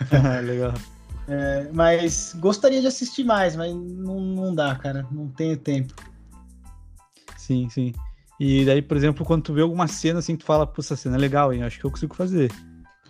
[0.44, 0.74] Legal.
[1.28, 5.94] É, mas gostaria de assistir mais, mas não, não dá, cara, não tenho tempo.
[7.36, 7.92] Sim, sim.
[8.38, 11.16] E daí, por exemplo, quando tu vê alguma cena assim, tu fala, pô, essa cena
[11.16, 11.62] é legal, hein?
[11.62, 12.52] Acho que eu consigo fazer.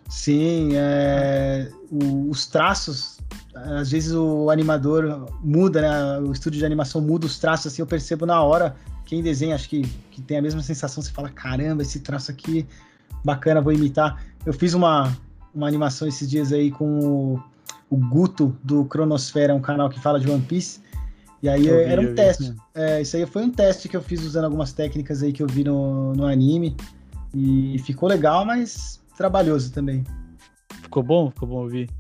[0.09, 3.17] Sim, é, o, os traços
[3.57, 6.19] às vezes o animador muda, né?
[6.21, 8.77] O estúdio de animação muda os traços, assim, eu percebo na hora.
[9.05, 12.67] Quem desenha, acho que, que tem a mesma sensação, você fala, caramba, esse traço aqui,
[13.25, 14.23] bacana, vou imitar.
[14.45, 15.17] Eu fiz uma,
[15.55, 17.43] uma animação esses dias aí com o,
[17.89, 20.81] o Guto, do Cronosfera, um canal que fala de One Piece.
[21.43, 22.55] E aí vi, era um teste.
[22.75, 25.47] É, isso aí foi um teste que eu fiz usando algumas técnicas aí que eu
[25.47, 26.77] vi no, no anime.
[27.33, 30.05] E ficou legal, mas trabalhoso também.
[30.83, 31.31] Ficou bom?
[31.31, 31.91] Ficou bom ouvir.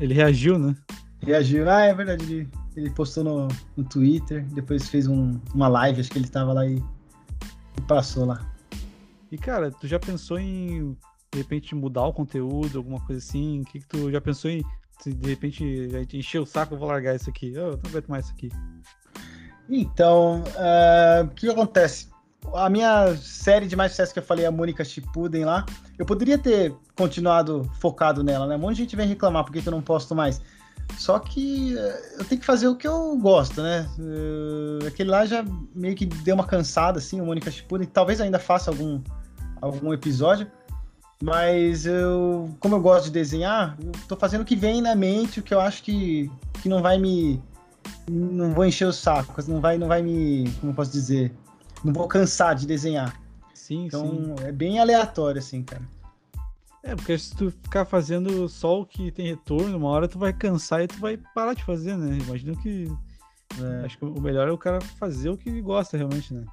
[0.00, 0.74] Ele reagiu, né?
[1.20, 1.68] Reagiu.
[1.70, 2.24] Ah, é verdade.
[2.24, 6.52] Ele, ele postou no, no Twitter, depois fez um, uma live, acho que ele tava
[6.52, 8.44] lá e, e, passou lá.
[9.30, 10.96] E cara, tu já pensou em
[11.32, 13.60] de repente mudar o conteúdo, alguma coisa assim?
[13.60, 14.62] O que, que tu já pensou em
[15.04, 15.64] de repente
[16.12, 17.52] encher o saco, eu vou largar isso aqui?
[17.52, 18.50] Eu não aguento mais isso aqui.
[19.68, 22.13] Então, uh, o que acontece?
[22.52, 25.64] A minha série de mais sucesso que eu falei, a Mônica Shippuden lá,
[25.98, 28.56] eu poderia ter continuado focado nela, né?
[28.56, 30.40] Um monte de gente vem reclamar porque eu não posto mais.
[30.98, 33.88] Só que eh, eu tenho que fazer o que eu gosto, né?
[33.98, 37.88] Uh, aquele lá já meio que deu uma cansada, assim, o Mônica Shippuden.
[37.88, 39.00] Talvez ainda faça algum,
[39.60, 40.46] algum episódio.
[41.22, 45.40] Mas eu, como eu gosto de desenhar, eu tô fazendo o que vem na mente,
[45.40, 46.30] o que eu acho que,
[46.62, 47.42] que não vai me.
[48.10, 50.50] Não vou encher os sacos, não vai, não vai me.
[50.60, 51.32] Como eu posso dizer?
[51.84, 53.20] Não vou cansar de desenhar.
[53.52, 54.44] Sim, então, sim.
[54.44, 55.82] é bem aleatório, assim, cara.
[56.82, 60.32] É, porque se tu ficar fazendo só o que tem retorno, uma hora tu vai
[60.32, 62.18] cansar e tu vai parar de fazer, né?
[62.26, 62.92] Imagino que.
[63.58, 63.86] É.
[63.86, 66.44] Acho que o melhor é o cara fazer o que gosta realmente, né?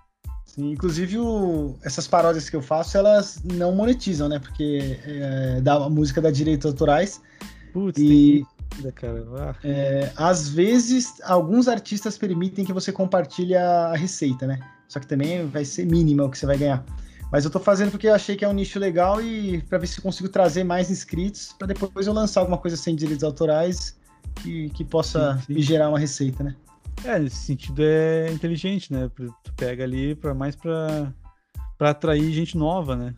[0.46, 4.40] Sim, inclusive o, essas paródias que eu faço, elas não monetizam, né?
[4.40, 7.22] Porque é, da, a música dá direitos autorais.
[7.74, 8.46] Putz, e
[8.82, 8.92] tem...
[8.92, 9.26] cara.
[9.38, 9.56] Ah.
[9.64, 14.60] É, às vezes, alguns artistas permitem que você compartilhe a receita, né?
[14.92, 16.84] Só que também vai ser mínima o que você vai ganhar.
[17.32, 19.88] Mas eu tô fazendo porque eu achei que é um nicho legal e para ver
[19.88, 23.98] se consigo trazer mais inscritos para depois eu lançar alguma coisa sem direitos autorais
[24.36, 25.54] que, que possa sim, sim.
[25.54, 26.58] me gerar uma receita, né?
[27.06, 29.10] É, nesse sentido é inteligente, né?
[29.16, 31.14] Tu pega ali para mais para
[31.78, 33.16] para atrair gente nova, né?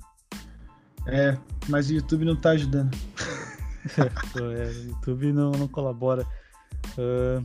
[1.07, 1.35] É,
[1.67, 2.95] mas o YouTube não tá ajudando.
[3.97, 6.23] é, o YouTube não, não colabora.
[6.95, 7.43] Uh,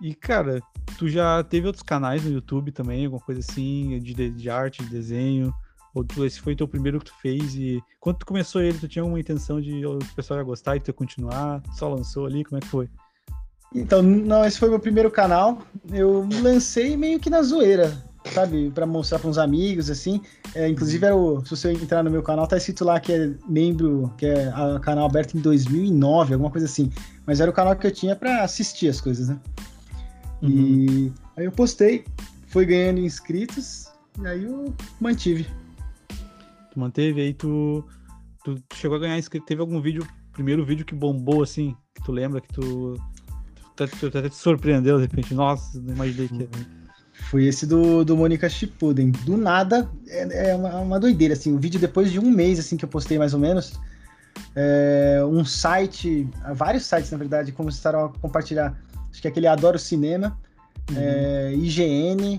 [0.00, 0.60] e, cara,
[0.98, 4.90] tu já teve outros canais no YouTube também, alguma coisa assim, de, de arte, de
[4.90, 5.54] desenho?
[5.94, 7.54] Ou tu, esse foi teu primeiro que tu fez?
[7.54, 10.80] E quando tu começou ele, tu tinha uma intenção de o pessoal ia gostar e
[10.80, 11.62] tu ia continuar?
[11.62, 12.44] Tu só lançou ali?
[12.44, 12.88] Como é que foi?
[13.74, 15.62] Então, não, esse foi meu primeiro canal.
[15.90, 17.96] Eu lancei meio que na zoeira,
[18.32, 18.70] sabe?
[18.70, 20.20] para mostrar para uns amigos, assim.
[20.54, 23.30] É, inclusive, era o, se você entrar no meu canal, tá escrito lá que é
[23.48, 26.92] membro, que é a canal aberto em 2009, alguma coisa assim.
[27.26, 29.38] Mas era o canal que eu tinha para assistir as coisas, né?
[30.42, 30.50] Uhum.
[30.50, 32.04] E aí eu postei,
[32.48, 33.86] foi ganhando inscritos,
[34.20, 35.46] e aí eu mantive.
[36.72, 37.84] Tu manteve, aí tu,
[38.44, 39.46] tu chegou a ganhar inscritos.
[39.46, 42.94] Teve algum vídeo, primeiro vídeo que bombou assim, que tu lembra que tu,
[43.76, 45.34] tu, tu, tu até te surpreendeu de repente?
[45.34, 46.34] Nossa, não imaginei que.
[46.34, 46.86] Uhum.
[47.30, 49.10] Foi esse do, do Mônica Shippuden.
[49.10, 51.52] Do nada, é, é uma, uma, doideira, assim.
[51.52, 53.72] O vídeo depois de um mês, assim, que eu postei mais ou menos,
[54.54, 58.78] é, um site, vários sites, na verdade, começaram a compartilhar.
[59.16, 60.38] Acho que aquele Adoro Cinema,
[60.90, 60.96] uhum.
[60.98, 62.38] é, IGN,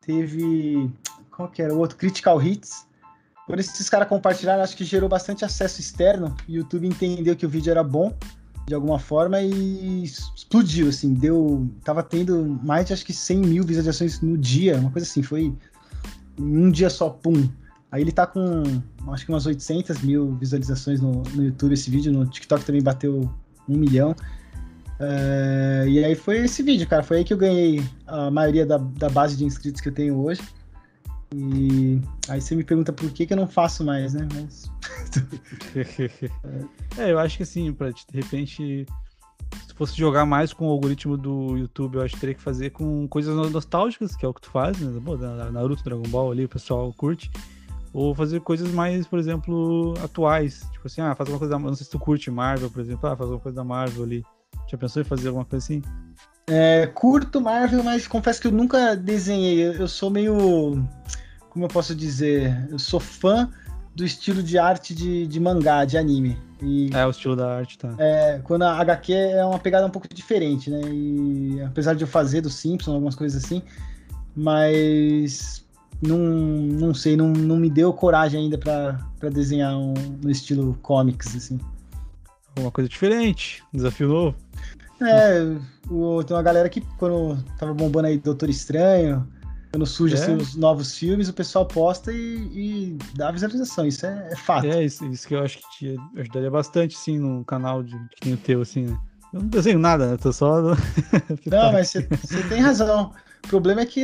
[0.00, 0.88] teve.
[1.32, 1.74] Qual que era?
[1.74, 2.86] O outro, Critical Hits.
[3.44, 6.32] Por esses caras compartilharam, acho que gerou bastante acesso externo.
[6.48, 8.16] O YouTube entendeu que o vídeo era bom
[8.68, 13.64] de alguma forma e explodiu, assim, deu, tava tendo mais de acho que 100 mil
[13.64, 15.52] visualizações no dia, uma coisa assim, foi
[16.38, 17.48] um dia só, pum.
[17.90, 18.62] Aí ele tá com,
[19.08, 23.28] acho que umas 800 mil visualizações no, no YouTube esse vídeo, no TikTok também bateu
[23.68, 24.14] um milhão.
[24.98, 28.78] É, e aí foi esse vídeo, cara, foi aí que eu ganhei a maioria da,
[28.78, 30.42] da base de inscritos que eu tenho hoje.
[31.34, 34.26] E aí você me pergunta por que, que eu não faço mais, né?
[34.34, 34.70] Mas...
[36.96, 38.86] é, eu acho que assim, pra de repente,
[39.66, 42.70] se fosse jogar mais com o algoritmo do YouTube, eu acho que teria que fazer
[42.70, 45.00] com coisas nostálgicas, que é o que tu faz, né?
[45.04, 47.30] Pô, Naruto, Dragon Ball ali, o pessoal curte.
[47.92, 50.68] Ou fazer coisas mais, por exemplo, atuais.
[50.72, 51.58] Tipo assim, ah, faz uma coisa da.
[51.58, 54.24] Não sei se tu curte Marvel, por exemplo, ah, faz uma coisa da Marvel ali.
[54.66, 55.82] Já pensou em fazer alguma coisa assim?
[56.48, 59.66] É, curto Marvel, mas confesso que eu nunca desenhei.
[59.66, 60.84] Eu sou meio.
[61.50, 62.68] Como eu posso dizer?
[62.70, 63.50] Eu sou fã
[63.94, 66.38] do estilo de arte de, de mangá, de anime.
[66.62, 67.94] E, é, o estilo da arte, tá.
[67.98, 70.80] É, quando a HQ é uma pegada um pouco diferente, né?
[70.84, 73.62] E apesar de eu fazer do Simpson, algumas coisas assim,
[74.34, 75.64] mas
[76.00, 81.34] não, não sei, não, não me deu coragem ainda para desenhar um, no estilo comics,
[81.34, 81.58] assim.
[82.58, 84.36] Uma coisa diferente, um desafio novo.
[85.00, 85.40] É,
[85.90, 89.28] o, tem uma galera que quando tava bombando aí Doutor Estranho,
[89.70, 90.18] quando surge é.
[90.18, 94.66] assim, os novos filmes, o pessoal posta e, e dá visualização, isso é, é, fato.
[94.66, 98.20] É, isso, isso que eu acho que te ajudaria bastante, sim, no canal de, que
[98.22, 98.98] tem o teu, assim, né?
[99.34, 100.16] Eu não desenho nada, né?
[100.16, 100.62] Tô só.
[101.46, 103.12] não, mas você tem razão.
[103.44, 104.02] O problema é que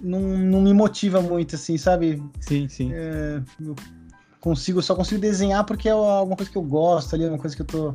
[0.00, 2.22] não, não me motiva muito, assim, sabe?
[2.40, 2.90] Sim, sim.
[2.94, 3.76] É, eu
[4.40, 7.62] consigo, só consigo desenhar porque é alguma coisa que eu gosto ali, uma coisa que
[7.62, 7.94] eu tô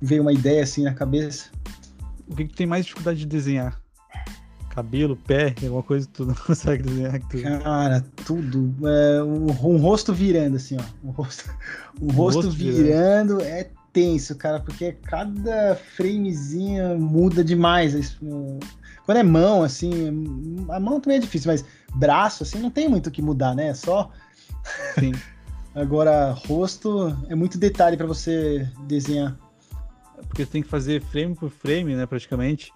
[0.00, 1.46] veio uma ideia assim na cabeça.
[2.28, 3.80] O que, que tem mais dificuldade de desenhar?
[4.70, 7.20] Cabelo, pé, alguma coisa que tu não consegue desenhar?
[7.28, 7.42] Tu...
[7.42, 8.74] Cara, tudo.
[8.86, 11.08] É, um, um, rosto virando, assim, ó.
[11.08, 11.48] Um rosto,
[12.00, 18.18] um, rosto, rosto virando, virando é tenso, cara, porque cada framezinho muda demais.
[19.06, 23.06] Quando é mão, assim, a mão também é difícil, mas braço, assim, não tem muito
[23.06, 23.68] o que mudar, né?
[23.68, 24.10] É só.
[24.98, 25.12] Sim.
[25.74, 29.36] Agora, rosto é muito detalhe para você desenhar
[30.34, 32.72] porque tem que fazer frame por frame, né, praticamente.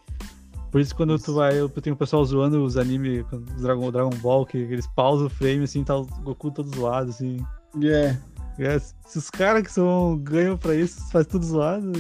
[0.71, 1.25] Por isso quando isso.
[1.25, 4.87] tu vai, eu tenho o pessoal zoando os animes, os Dragon, Dragon Ball, que eles
[4.87, 7.45] pausam o frame assim, tá o Goku todo zoado, assim.
[7.77, 8.19] Yeah.
[8.59, 8.79] É.
[8.79, 11.93] Se os caras que são ganham pra isso, faz tudo zoado.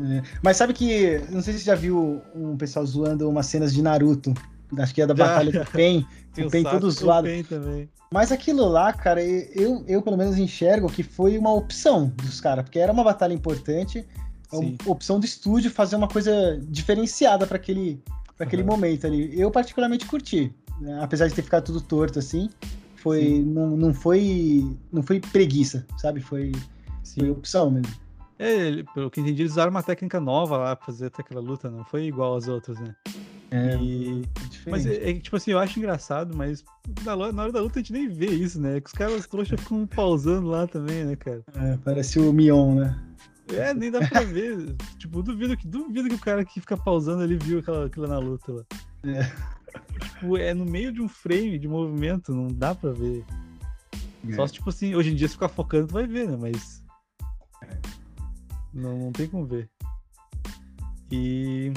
[0.00, 0.22] É.
[0.42, 3.82] Mas sabe que, não sei se você já viu um pessoal zoando umas cenas de
[3.82, 4.34] Naruto,
[4.78, 6.06] acho que é da já, Batalha do Pen,
[6.38, 7.26] o Pen todo zoado.
[7.26, 7.88] Pen também.
[8.12, 12.64] Mas aquilo lá, cara, eu, eu pelo menos enxergo que foi uma opção dos caras,
[12.64, 14.06] porque era uma batalha importante,
[14.86, 18.02] opção do estúdio fazer uma coisa diferenciada para aquele,
[18.36, 18.68] pra aquele uhum.
[18.68, 19.38] momento ali.
[19.38, 21.00] Eu particularmente curti, né?
[21.02, 22.48] apesar de ter ficado tudo torto assim,
[22.96, 26.20] foi não, não foi não foi preguiça, sabe?
[26.20, 26.52] Foi,
[27.14, 27.92] foi opção mesmo.
[28.38, 31.68] É, pelo que entendi, eles usaram uma técnica nova lá pra fazer até aquela luta,
[31.68, 32.94] não foi igual às outras, né?
[33.50, 34.22] É, e...
[34.66, 36.62] mas é, é, tipo assim, eu acho engraçado, mas
[37.02, 38.80] na, hora da luta a gente nem vê isso, né?
[38.80, 41.42] Que os caras trouxas ficam pausando lá também, né, cara?
[41.54, 42.98] É, parece o Mion, né?
[43.54, 44.76] É, nem dá pra ver.
[44.98, 48.18] tipo, duvido que, duvido que o cara que fica pausando ali viu aquela, aquilo na
[48.18, 48.64] luta lá.
[49.04, 49.32] É.
[50.00, 53.24] Tipo, é no meio de um frame de movimento, não dá pra ver.
[54.28, 54.34] É.
[54.34, 56.36] Só se, tipo assim, hoje em dia se ficar focando, tu vai ver, né?
[56.38, 56.82] Mas.
[58.74, 59.70] Não, não tem como ver.
[61.10, 61.72] E.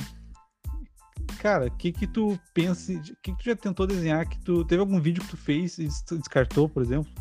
[1.41, 2.93] Cara, o que que tu pensa.
[2.93, 4.29] O que que tu já tentou desenhar?
[4.29, 4.63] Que tu.
[4.63, 7.11] Teve algum vídeo que tu fez e descartou, por exemplo?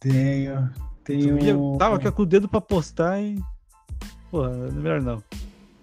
[0.00, 0.68] Tenho.
[1.04, 1.38] Tenho.
[1.38, 3.40] Ia, tava aqui com o dedo pra postar e.
[4.28, 5.22] Porra, é melhor não.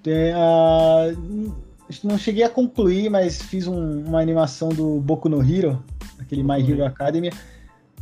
[0.04, 1.56] Tem, uh,
[2.04, 5.82] não cheguei a concluir, mas fiz um, uma animação do Boku no Hero,
[6.20, 7.32] aquele My Hero Academy.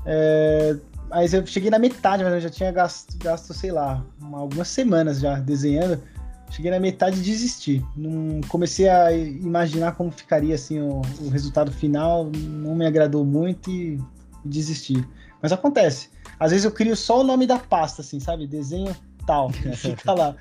[0.03, 0.75] É,
[1.09, 4.67] mas eu cheguei na metade, mas eu já tinha gasto, gasto sei lá, uma, algumas
[4.67, 6.01] semanas já desenhando.
[6.49, 7.85] Cheguei na metade e desisti.
[7.95, 13.69] Não, comecei a imaginar como ficaria assim o, o resultado final, não me agradou muito
[13.69, 13.99] e,
[14.43, 15.05] e desisti.
[15.41, 16.09] Mas acontece.
[16.39, 18.47] Às vezes eu crio só o nome da pasta, assim, sabe?
[18.47, 19.49] Desenho tal.
[19.75, 20.35] Fica lá.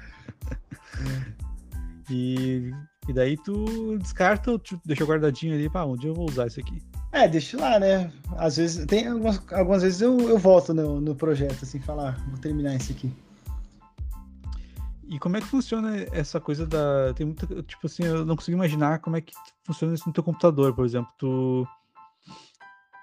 [2.10, 2.70] E,
[3.08, 6.60] e daí tu descarta ou deixa guardadinho ali, pá, um dia eu vou usar isso
[6.60, 6.82] aqui.
[7.12, 8.10] É, deixa lá, né?
[8.36, 12.24] Às vezes, tem algumas, algumas vezes eu, eu volto no, no projeto, assim, falar, ah,
[12.28, 13.12] vou terminar isso aqui.
[15.08, 17.12] E como é que funciona essa coisa da.
[17.14, 17.46] Tem muita.
[17.62, 19.32] Tipo assim, eu não consigo imaginar como é que
[19.64, 21.10] funciona isso no teu computador, por exemplo.
[21.18, 21.66] Tu.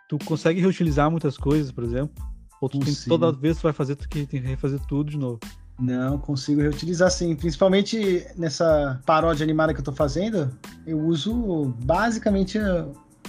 [0.09, 2.13] Tu consegue reutilizar muitas coisas, por exemplo?
[2.59, 5.17] Ou tu tem, toda vez que tu vai fazer, tu tem que refazer tudo de
[5.17, 5.39] novo?
[5.79, 7.35] Não, consigo reutilizar sim.
[7.35, 12.59] Principalmente nessa paródia animada que eu tô fazendo, eu uso basicamente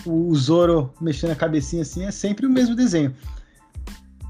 [0.04, 3.14] o Zoro mexendo a cabecinha assim, é sempre o mesmo desenho.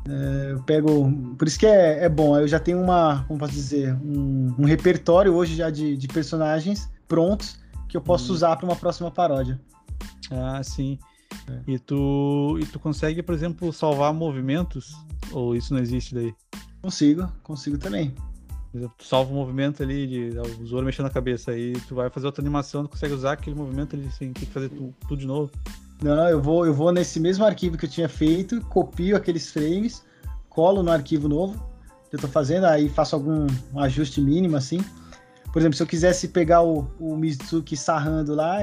[0.09, 1.12] É, eu pego.
[1.37, 2.38] Por isso que é, é bom.
[2.38, 6.91] Eu já tenho uma, como posso dizer, um, um repertório hoje já de, de, personagens
[7.07, 8.35] prontos que eu posso hum.
[8.35, 9.61] usar para uma próxima paródia.
[10.31, 10.99] Ah, sim.
[11.49, 11.73] É.
[11.73, 14.93] E, tu, e tu consegue, por exemplo, salvar movimentos?
[15.31, 16.35] Ou isso não existe daí?
[16.81, 18.12] Consigo, consigo também.
[18.71, 21.95] Por exemplo, tu salva um movimento ali de o Zoro mexendo na cabeça, aí tu
[21.95, 24.95] vai fazer outra animação, tu consegue usar aquele movimento ali sem ter que fazer tudo,
[25.07, 25.51] tudo de novo.
[26.03, 30.03] Não, eu vou, eu vou nesse mesmo arquivo que eu tinha feito, copio aqueles frames,
[30.49, 31.73] colo no arquivo novo
[32.12, 34.85] que eu tô fazendo, aí faço algum ajuste mínimo assim.
[35.51, 38.59] Por exemplo, se eu quisesse pegar o, o Mizuki sarrando lá,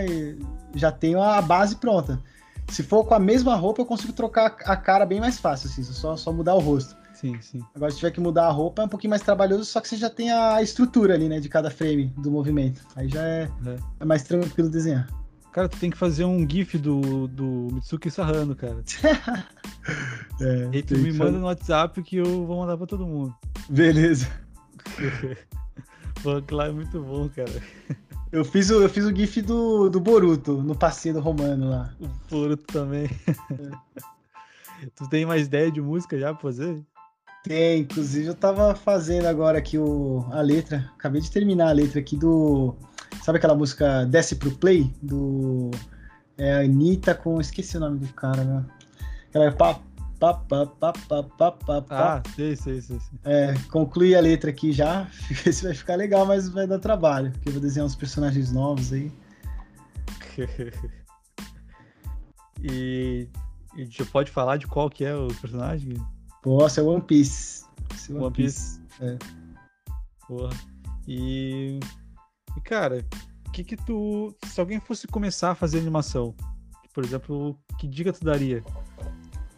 [0.76, 2.20] já tenho a base pronta.
[2.68, 5.82] Se for com a mesma roupa, eu consigo trocar a cara bem mais fácil, assim,
[5.82, 6.96] só, só mudar o rosto.
[7.16, 7.60] Sim, sim.
[7.76, 9.98] Agora, se tiver que mudar a roupa, é um pouquinho mais trabalhoso, só que você
[9.98, 12.82] já tem a estrutura ali, né, de cada frame do movimento.
[12.96, 13.76] Aí já é, é.
[14.00, 15.08] é mais tranquilo desenhar.
[15.52, 18.84] Cara, tu tem que fazer um GIF do, do Mitsuki Sarrando, cara.
[20.40, 23.36] é, e tu me manda no WhatsApp que eu vou mandar pra todo mundo.
[23.68, 24.30] Beleza.
[26.22, 27.52] Pô, claro, é muito bom, cara.
[28.32, 31.96] Eu fiz o, eu fiz o GIF do, do Boruto, no passeio do Romano lá.
[32.00, 33.10] O Boruto também.
[33.28, 34.86] É.
[34.96, 36.84] tu tem mais ideia de música já pra fazer?
[37.44, 40.92] Tem, inclusive eu tava fazendo agora aqui o, a letra.
[40.96, 42.76] Acabei de terminar a letra aqui do
[43.24, 44.94] Sabe aquela música Desce pro Play?
[45.02, 45.72] Do.
[46.38, 47.40] É a Anitta com.
[47.40, 48.66] Esqueci o nome do cara, né?
[49.30, 49.80] Aquela é pá,
[50.20, 53.20] pá, pá, pá, pá, pá, pá, Ah, sei, sei, sei, sei.
[53.24, 55.08] É, concluí a letra aqui já.
[55.46, 57.32] Esse vai ficar legal, mas vai dar trabalho.
[57.32, 59.12] Porque eu vou desenhar uns personagens novos aí.
[62.64, 63.28] e,
[63.76, 65.94] e já pode falar de qual que é o personagem?
[66.42, 67.66] Posso, é One Piece.
[68.10, 68.80] One, One Piece.
[68.80, 69.14] Piece.
[69.14, 69.18] É.
[70.28, 70.50] Porra.
[71.08, 71.80] E
[72.58, 73.06] e, cara,
[73.48, 74.36] o que que tu...
[74.46, 76.36] Se alguém fosse começar a fazer animação,
[76.94, 78.64] por exemplo, que dica tu daria?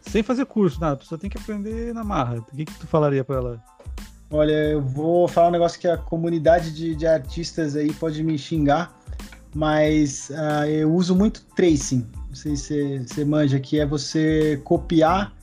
[0.02, 2.40] Sem fazer curso, nada, a pessoa tem que aprender na marra.
[2.40, 3.64] O que que tu falaria para ela?
[4.30, 8.38] Olha, eu vou falar um negócio que a comunidade de, de artistas aí pode me
[8.38, 8.98] xingar,
[9.54, 12.08] mas uh, eu uso muito tracing.
[12.30, 15.34] Não sei se você manja, que é você copiar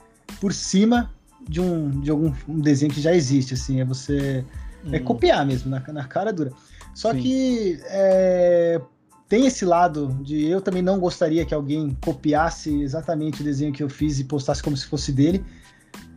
[0.40, 1.12] por cima
[1.46, 4.44] de um de algum um desenho que já existe, assim, é você
[4.84, 4.94] é hum.
[4.94, 6.52] é copiar mesmo na, na cara dura.
[6.98, 7.22] Só Sim.
[7.22, 8.80] que é,
[9.28, 13.80] tem esse lado de eu também não gostaria que alguém copiasse exatamente o desenho que
[13.80, 15.44] eu fiz e postasse como se fosse dele.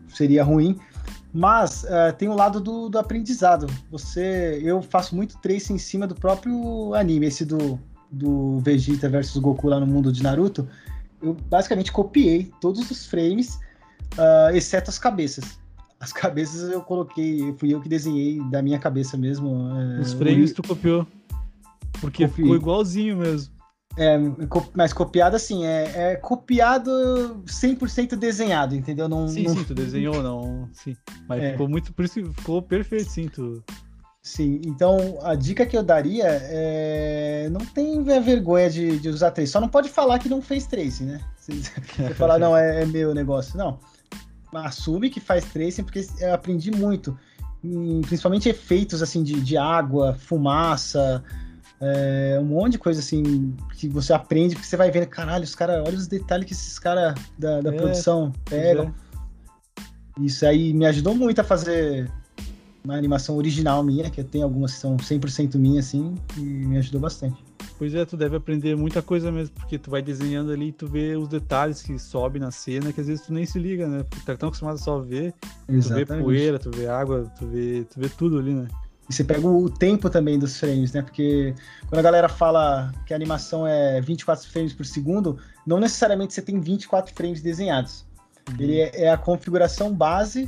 [0.07, 0.79] Seria ruim.
[1.31, 3.67] Mas uh, tem o lado do, do, aprendizado.
[3.91, 7.79] Você, eu faço muito trace em cima do próprio anime, esse do,
[8.11, 10.67] do Vegeta versus Goku lá no mundo de Naruto.
[11.21, 13.53] Eu basicamente copiei todos os frames,
[14.17, 15.60] uh, exceto as cabeças.
[16.01, 19.69] As cabeças eu coloquei, fui eu que desenhei da minha cabeça mesmo.
[19.79, 21.05] É, Os frames tu copiou.
[22.01, 22.47] Porque Copiei.
[22.47, 23.53] ficou igualzinho mesmo.
[23.95, 24.17] É,
[24.73, 29.07] mas copiado assim, é, é copiado 100% desenhado, entendeu?
[29.07, 29.53] Não, sim, não...
[29.53, 30.67] sim, tu desenhou, não.
[30.73, 30.95] Sim.
[31.29, 31.51] Mas é.
[31.51, 33.63] ficou muito, por isso ficou perfeito, sim, tu.
[34.23, 39.51] Sim, então a dica que eu daria é não tem vergonha de, de usar três.
[39.51, 41.21] Só não pode falar que não fez tracing, né?
[41.37, 41.53] Você
[42.15, 43.55] falar, não, é, é meu negócio.
[43.57, 43.77] Não
[44.53, 47.17] assume que faz tracing, porque eu aprendi muito,
[48.07, 51.23] principalmente efeitos assim de, de água, fumaça,
[51.79, 55.55] é, um monte de coisa assim que você aprende, porque você vai vendo, caralho, os
[55.55, 58.93] caras, olha os detalhes que esses caras da, da é, produção pegam.
[60.17, 60.21] É.
[60.23, 62.11] Isso aí me ajudou muito a fazer
[62.83, 67.01] uma animação original minha, que tem algumas que são 100% minha, assim, e me ajudou
[67.01, 67.43] bastante.
[67.81, 70.85] Pois é, tu deve aprender muita coisa mesmo, porque tu vai desenhando ali e tu
[70.85, 74.03] vê os detalhes que sobe na cena, que às vezes tu nem se liga, né?
[74.07, 75.33] Porque tá tão acostumado a só ver,
[75.67, 76.05] Exatamente.
[76.05, 78.67] tu vê poeira, tu vê água, tu vê, tu vê tudo ali, né?
[79.09, 81.01] E você pega o tempo também dos frames, né?
[81.01, 81.55] Porque
[81.89, 86.41] quando a galera fala que a animação é 24 frames por segundo, não necessariamente você
[86.43, 88.05] tem 24 frames desenhados.
[88.47, 88.57] Uhum.
[88.59, 90.47] Ele é, é a configuração base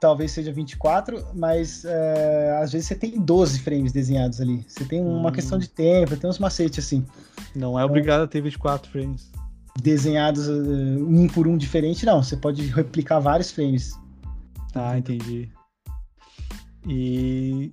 [0.00, 4.64] talvez seja 24, mas é, às vezes você tem 12 frames desenhados ali.
[4.66, 5.32] Você tem uma hum.
[5.32, 7.04] questão de tempo, tem uns macetes assim.
[7.54, 9.30] Não é obrigado a ter 24 frames.
[9.80, 12.22] Desenhados uh, um por um diferente, não.
[12.22, 13.92] Você pode replicar vários frames.
[14.74, 15.50] Ah, entendi.
[16.86, 17.72] E,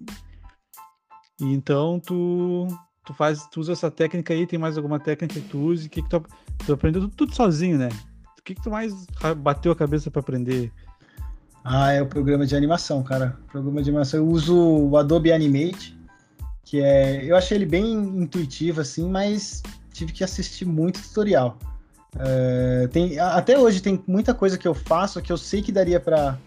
[1.40, 2.68] e então tu
[3.06, 5.88] tu faz, tu usa essa técnica aí, tem mais alguma técnica que tu use?
[5.88, 6.24] Que, que tu,
[6.66, 7.90] tu aprendeu tudo, tudo sozinho, né?
[8.40, 8.94] O que, que tu mais
[9.38, 10.72] bateu a cabeça para aprender?
[11.68, 13.36] Ah, é o programa de animação, cara.
[13.52, 14.20] Programa de animação.
[14.20, 15.98] Eu uso o Adobe Animate,
[16.64, 17.26] que é.
[17.26, 21.58] Eu achei ele bem intuitivo, assim, mas tive que assistir muito tutorial.
[22.18, 26.00] É, tem, até hoje tem muita coisa que eu faço que eu sei que daria
[26.00, 26.38] para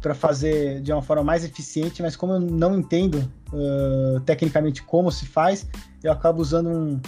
[0.00, 3.16] para fazer de uma forma mais eficiente, mas como eu não entendo
[3.52, 5.68] uh, tecnicamente como se faz,
[6.02, 7.00] eu acabo usando um,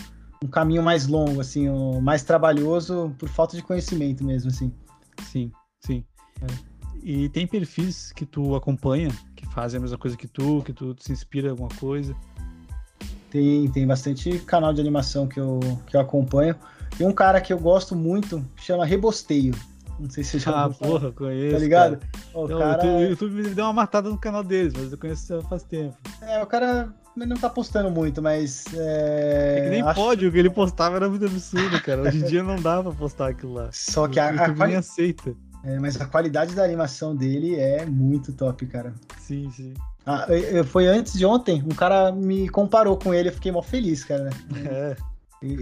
[0.44, 4.70] um caminho mais longo, assim, um, mais trabalhoso por falta de conhecimento mesmo, assim.
[5.22, 5.50] Sim,
[5.80, 6.04] sim.
[6.42, 6.71] É.
[7.02, 10.94] E tem perfis que tu acompanha, que fazem a mesma coisa que tu, que tu
[11.00, 12.14] se inspira em alguma coisa?
[13.30, 16.54] Tem, tem bastante canal de animação que eu, que eu acompanho.
[16.96, 19.54] Tem um cara que eu gosto muito, chama Rebosteio.
[19.98, 21.56] Não sei se você já Ah, porra, conheço.
[21.56, 21.98] Tá ligado?
[22.34, 22.84] O Não, cara...
[22.84, 25.96] O YouTube me deu uma matada no canal deles, mas eu conheço faz tempo.
[26.20, 28.66] É, o cara não tá postando muito, mas.
[28.74, 29.94] É, é que nem Acho...
[30.00, 32.02] pode, o que ele postava era muito absurdo, cara.
[32.02, 33.68] Hoje em dia não dá pra postar aquilo lá.
[33.72, 34.78] Só que a, o YouTube a...
[34.78, 35.36] aceita.
[35.64, 38.92] É, mas a qualidade da animação dele é muito top, cara.
[39.18, 39.74] Sim, sim.
[40.04, 43.62] Ah, eu, foi antes de ontem, um cara me comparou com ele, eu fiquei mó
[43.62, 44.30] feliz, cara.
[44.66, 44.96] É.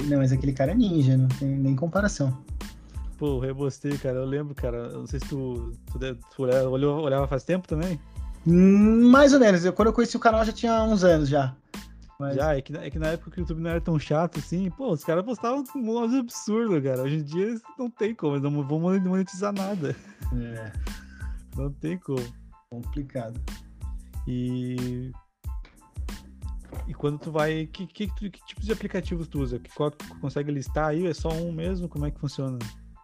[0.09, 2.37] Não, mas aquele cara é ninja, não tem nem comparação.
[3.19, 4.17] Pô, rebostei, cara.
[4.17, 4.89] Eu lembro, cara.
[4.91, 8.01] Não sei se tu, tu, tu olhava, olhava faz tempo também?
[8.47, 9.65] Hum, mais ou menos.
[9.65, 11.55] Eu, quando eu conheci o canal já tinha uns anos já.
[12.21, 12.37] Mas...
[12.37, 14.71] Já, é que, é que na época que o YouTube não era tão chato assim,
[14.71, 17.03] pô, os caras postavam um absurdo, cara.
[17.03, 19.97] Hoje em dia não tem como, eles não vão monetizar nada.
[20.35, 20.71] É.
[21.57, 22.23] Não tem como.
[22.69, 23.41] Complicado.
[24.29, 25.11] E.
[26.87, 27.67] E quando tu vai.
[27.73, 29.59] Que, que, que, que tipos de aplicativos tu usa?
[29.59, 29.91] Que, qual,
[30.21, 31.07] consegue listar aí?
[31.07, 31.89] É só um mesmo?
[31.89, 32.59] Como é que funciona?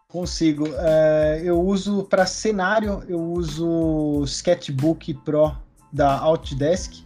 [0.08, 0.68] Consigo.
[0.76, 5.56] É, eu uso para cenário, eu uso o Sketchbook Pro
[5.90, 7.05] da Autodesk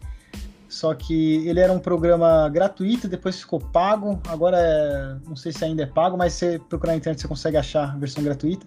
[0.71, 4.21] só que ele era um programa gratuito, depois ficou pago.
[4.29, 7.57] Agora é, não sei se ainda é pago, mas se procurar na internet você consegue
[7.57, 8.65] achar a versão gratuita.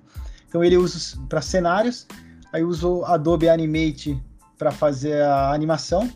[0.48, 2.06] Então ele usa para cenários,
[2.52, 4.22] aí uso Adobe Animate
[4.58, 6.12] para fazer a animação,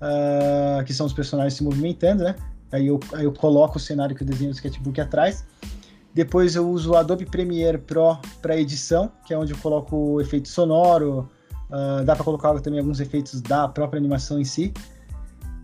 [0.00, 2.34] uh, que são os personagens se movimentando, né?
[2.72, 5.44] Aí eu, aí eu coloco o cenário que eu desenho no sketchbook atrás.
[6.14, 10.20] Depois eu uso o Adobe Premiere Pro para edição, que é onde eu coloco o
[10.22, 11.28] efeito sonoro,
[11.70, 14.72] uh, dá para colocar também alguns efeitos da própria animação em si.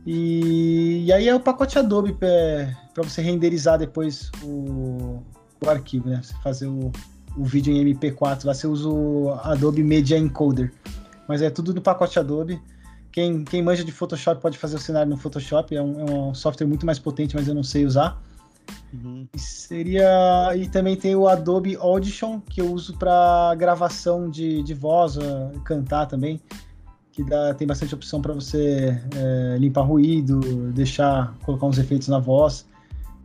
[0.06, 5.22] E, e aí é o pacote Adobe para você renderizar depois o,
[5.64, 6.20] o arquivo, né?
[6.22, 6.90] Você fazer o,
[7.36, 10.72] o vídeo em MP4 lá, você usa o Adobe Media Encoder.
[11.28, 12.60] Mas é tudo no pacote Adobe.
[13.12, 16.34] Quem, quem manja de Photoshop pode fazer o cenário no Photoshop, é um, é um
[16.34, 18.22] software muito mais potente, mas eu não sei usar.
[18.92, 19.26] Uhum.
[19.34, 20.54] E seria.
[20.56, 25.60] E também tem o Adobe Audition, que eu uso para gravação de, de voz, uh,
[25.64, 26.40] cantar também
[27.18, 30.38] que dá, tem bastante opção para você é, limpar ruído,
[30.70, 32.64] deixar, colocar uns efeitos na voz.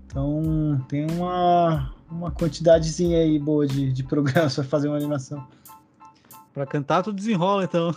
[0.08, 5.48] Então tem uma, uma quantidadezinha aí boa de, de programas para fazer uma animação.
[6.56, 7.96] Para cantar, tu desenrola então.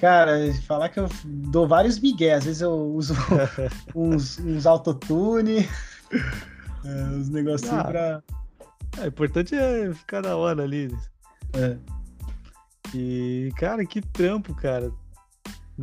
[0.00, 3.14] Cara, falar que eu dou vários migué, às vezes eu uso
[3.94, 5.68] uns, uns autotune,
[6.84, 8.22] é, uns negocinhos ah, pra.
[8.98, 10.92] É, o importante é ficar na hora ali.
[11.52, 11.76] É.
[12.94, 14.92] E, cara, que trampo, cara.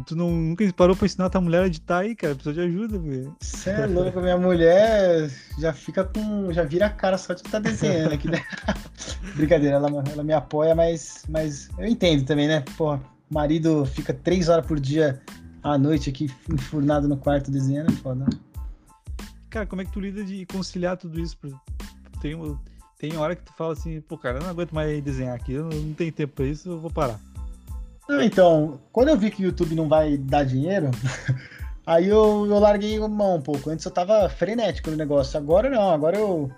[0.06, 2.36] Tu não, nunca parou pra ensinar a tua mulher a editar aí, cara?
[2.36, 3.36] Precisa de ajuda, velho.
[3.42, 6.54] Você é louco, minha mulher já fica com.
[6.54, 8.42] já vira a cara só de estar tá desenhando aqui, né?
[9.36, 12.64] Brincadeira, ela, ela me apoia, mas, mas eu entendo também, né?
[12.78, 13.00] Pô,
[13.30, 15.20] marido fica três horas por dia
[15.64, 18.26] à noite aqui, enfurnado no quarto desenhando, é foda.
[19.50, 21.36] Cara, como é que tu lida de conciliar tudo isso?
[22.22, 22.36] Tem,
[23.00, 25.64] tem hora que tu fala assim, pô, cara, eu não aguento mais desenhar aqui, eu
[25.64, 27.18] não tenho tempo pra isso, eu vou parar.
[28.22, 30.92] Então, quando eu vi que o YouTube não vai dar dinheiro,
[31.88, 33.70] aí eu, eu larguei mão um pouco.
[33.70, 36.52] Antes eu tava frenético no negócio, agora não, agora eu,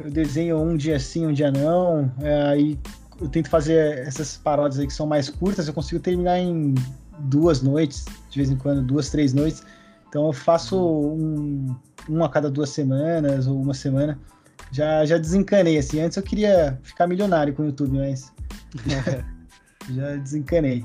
[0.00, 2.78] eu desenho um dia sim, um dia não, é, aí
[3.20, 6.74] eu tento fazer essas paródias aí que são mais curtas, eu consigo terminar em
[7.20, 9.62] duas noites, de vez em quando, duas, três noites.
[10.08, 11.76] Então eu faço um,
[12.08, 14.18] um a cada duas semanas ou uma semana
[14.70, 16.00] já, já desencanei, assim.
[16.00, 18.32] Antes eu queria ficar milionário com o YouTube, mas
[19.90, 20.84] já desencanei.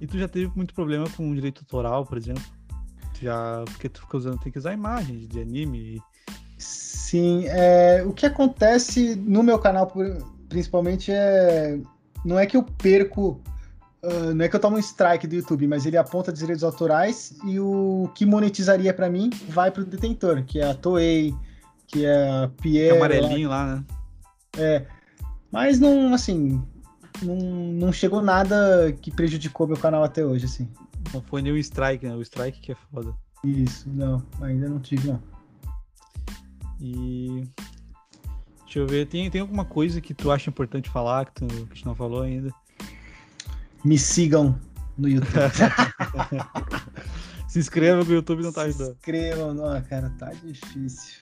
[0.00, 2.42] E tu já teve muito problema com direito autoral, por exemplo?
[3.20, 6.02] Já, porque tu fica usando, tem que usar imagens de anime.
[6.58, 9.92] Sim, é, o que acontece no meu canal,
[10.48, 11.78] principalmente, é.
[12.24, 13.40] Não é que eu perco.
[14.02, 17.36] Uh, não é que eu tomo um strike do YouTube, mas ele aponta direitos autorais
[17.44, 21.32] e o que monetizaria para mim vai para o detentor, que é a Toei,
[21.92, 22.88] que é a Pierre.
[22.88, 23.84] É amarelinho lá, lá, né?
[24.56, 24.86] É.
[25.52, 26.60] Mas não, assim,
[27.22, 30.68] não, não chegou nada que prejudicou meu canal até hoje, assim.
[31.14, 32.16] Não foi nem o strike, né?
[32.16, 33.14] O strike que é foda.
[33.44, 35.22] Isso, não, ainda não tive, não.
[36.80, 37.46] E.
[38.64, 41.82] Deixa eu ver, tem, tem alguma coisa que tu acha importante falar, que tu, que
[41.82, 42.50] tu não falou ainda?
[43.84, 44.58] me sigam
[44.96, 45.32] no YouTube.
[47.48, 48.86] Se inscrevam que o YouTube não tá ajudando.
[48.86, 51.20] Se inscrevam, não, cara, tá difícil.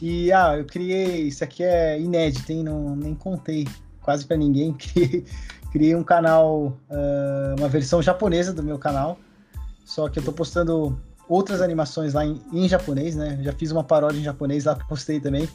[0.00, 2.62] E, ah, eu criei, isso aqui é inédito, hein?
[2.62, 3.66] Não, nem contei
[4.02, 4.72] quase para ninguém.
[4.76, 5.24] Criei,
[5.72, 9.18] criei um canal, uh, uma versão japonesa do meu canal.
[9.84, 10.98] Só que eu tô postando
[11.28, 13.38] outras animações lá em, em japonês, né?
[13.42, 15.48] Já fiz uma paródia em japonês lá que postei também.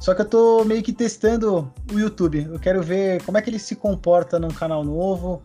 [0.00, 2.48] Só que eu tô meio que testando o YouTube.
[2.50, 5.42] Eu quero ver como é que ele se comporta num canal novo.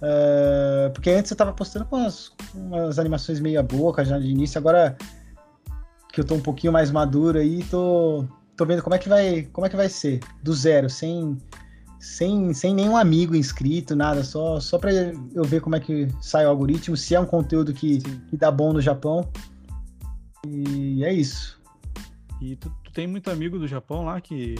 [0.00, 4.58] Uh, porque antes eu tava postando com umas, umas animações meia boca já de início.
[4.58, 4.96] Agora
[6.12, 8.24] que eu tô um pouquinho mais maduro aí, tô,
[8.56, 10.20] tô vendo como é que vai, como é que vai ser.
[10.42, 11.38] Do zero, sem,
[11.98, 14.24] sem, sem nenhum amigo inscrito, nada.
[14.24, 16.96] Só, só pra eu ver como é que sai o algoritmo.
[16.96, 19.28] Se é um conteúdo que, que dá bom no Japão.
[20.46, 21.60] E é isso.
[22.40, 24.54] E tu, tu tem muito amigo do Japão lá que.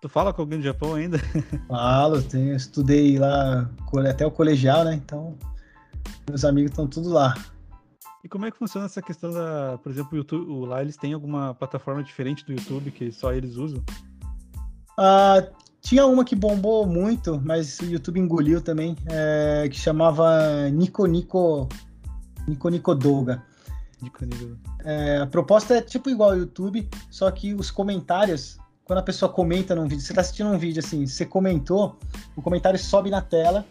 [0.00, 1.18] Tu fala com alguém do Japão ainda?
[1.66, 3.68] Falo, tenho, estudei lá
[4.08, 4.94] até o colegial, né?
[4.94, 5.36] Então,
[6.28, 7.34] meus amigos estão tudo lá.
[8.26, 11.12] E como é que funciona essa questão da, por exemplo, o YouTube, lá eles têm
[11.12, 13.80] alguma plataforma diferente do YouTube que só eles usam?
[14.98, 15.46] Ah,
[15.80, 21.68] tinha uma que bombou muito, mas o YouTube engoliu também, é, que chamava Nico Nico
[22.48, 23.44] Nico Nico Doga.
[24.84, 29.32] É, a proposta é tipo igual ao YouTube, só que os comentários, quando a pessoa
[29.32, 31.96] comenta num vídeo, você está assistindo um vídeo assim, você comentou,
[32.34, 33.64] o comentário sobe na tela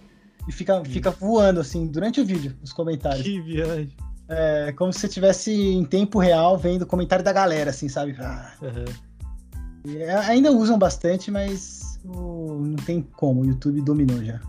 [0.47, 3.21] e fica, fica voando assim durante o vídeo, os comentários.
[3.21, 3.93] Que viagem.
[4.27, 8.15] É como se você estivesse em tempo real vendo o comentário da galera, assim, sabe?
[8.19, 8.51] Ah.
[8.61, 10.09] Uhum.
[10.27, 14.39] ainda usam bastante, mas não tem como, o YouTube dominou já.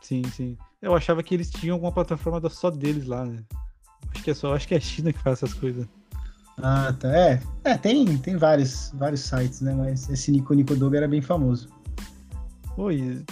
[0.00, 0.56] Sim, sim.
[0.80, 3.42] Eu achava que eles tinham alguma plataforma só deles lá, né?
[4.12, 5.86] Acho que é só, acho que é a China que faz essas coisas.
[6.62, 7.08] Ah, tá.
[7.16, 9.74] É, é tem, tem vários, vários sites, né?
[9.74, 11.68] Mas esse Nico Nico Doga era bem famoso.
[12.76, 13.24] Oi,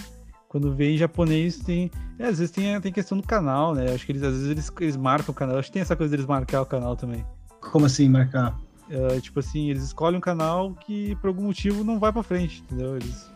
[0.48, 1.90] quando vem em japonês tem.
[2.18, 3.92] É, às vezes tem, tem questão do canal, né?
[3.92, 5.58] Acho que eles às vezes eles, eles marcam o canal.
[5.58, 7.24] Acho que tem essa coisa deles marcar o canal também.
[7.60, 8.58] Como assim, marcar?
[8.90, 12.62] É, tipo assim, eles escolhem um canal que por algum motivo não vai pra frente,
[12.62, 12.96] entendeu?
[12.96, 13.30] Eles.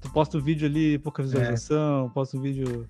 [0.00, 2.08] Tu posta o um vídeo ali, pouca visualização, é.
[2.10, 2.88] posta o um vídeo.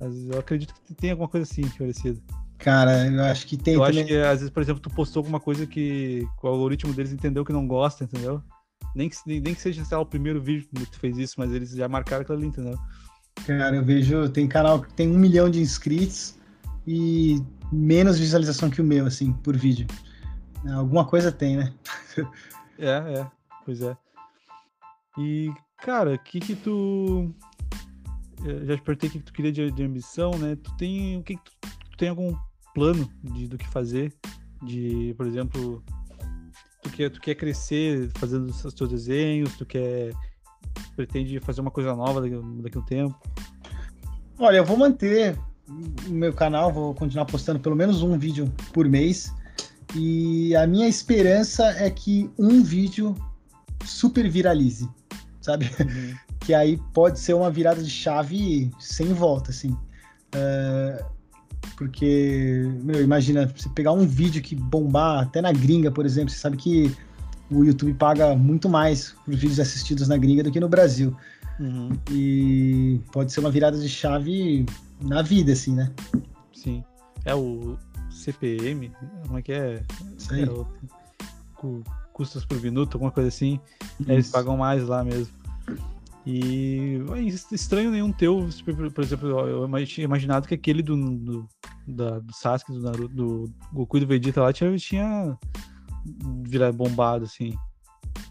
[0.00, 2.20] Eu acredito que tem alguma coisa assim parecida.
[2.58, 3.74] Cara, eu acho que tem.
[3.74, 4.00] Eu também...
[4.00, 7.44] acho que às vezes, por exemplo, tu postou alguma coisa que o algoritmo deles entendeu
[7.44, 8.42] que não gosta, entendeu?
[8.94, 11.52] Nem que, nem que seja, sei lá, o primeiro vídeo que tu fez isso, mas
[11.52, 12.78] eles já marcaram aquilo ali, entendeu?
[13.46, 16.34] Cara, eu vejo, tem canal que tem um milhão de inscritos
[16.86, 19.86] e menos visualização que o meu, assim, por vídeo.
[20.74, 21.72] Alguma coisa tem, né?
[22.78, 23.26] é, é,
[23.64, 23.96] pois é.
[25.18, 27.32] E, cara, o que que tu.
[28.44, 30.56] Eu já te perguntei o que, que tu queria de, de ambição, né?
[30.56, 31.18] Tu tem.
[31.18, 31.52] O que, que tu,
[31.90, 32.36] tu tem algum
[32.74, 34.14] plano de, do que fazer,
[34.62, 35.82] de, por exemplo,
[36.90, 40.12] quer, tu quer crescer fazendo os teus desenhos, tu quer
[40.94, 43.20] pretende fazer uma coisa nova daqui, daqui a um tempo?
[44.38, 45.38] Olha, eu vou manter
[46.08, 49.32] o meu canal, vou continuar postando pelo menos um vídeo por mês.
[49.94, 53.14] E a minha esperança é que um vídeo
[53.84, 54.88] super viralize,
[55.40, 55.70] sabe?
[55.80, 56.14] Uhum.
[56.40, 59.70] que aí pode ser uma virada de chave sem volta, assim.
[60.34, 61.04] Uh,
[61.78, 66.36] porque, meu, imagina, você pegar um vídeo que bombar, até na gringa, por exemplo, você
[66.36, 66.92] sabe que
[67.48, 71.16] o YouTube paga muito mais por vídeos assistidos na gringa do que no Brasil.
[71.60, 71.90] Uhum.
[72.10, 74.66] E pode ser uma virada de chave
[75.00, 75.92] na vida, assim, né?
[76.52, 76.82] Sim.
[77.24, 77.78] É o
[78.10, 78.90] CPM,
[79.24, 79.80] como é que é?
[80.18, 80.42] Isso aí.
[80.42, 80.66] É o,
[82.12, 83.60] custos por minuto, alguma coisa assim.
[84.04, 85.32] Eles pagam mais lá mesmo.
[86.26, 87.20] E é
[87.54, 88.48] estranho nenhum teu,
[88.92, 91.48] por exemplo, eu tinha imaginado que aquele do, do,
[91.88, 95.38] da, do Sasuke, do Naruto, do Goku e do Vegeta lá tinha, tinha
[96.42, 97.54] virado bombado, assim.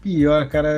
[0.02, 0.68] Pior, cara,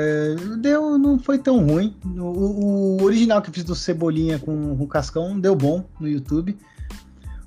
[0.60, 1.96] deu, não foi tão ruim.
[2.16, 6.56] O, o original que eu fiz do Cebolinha com, o Cascão deu bom no YouTube.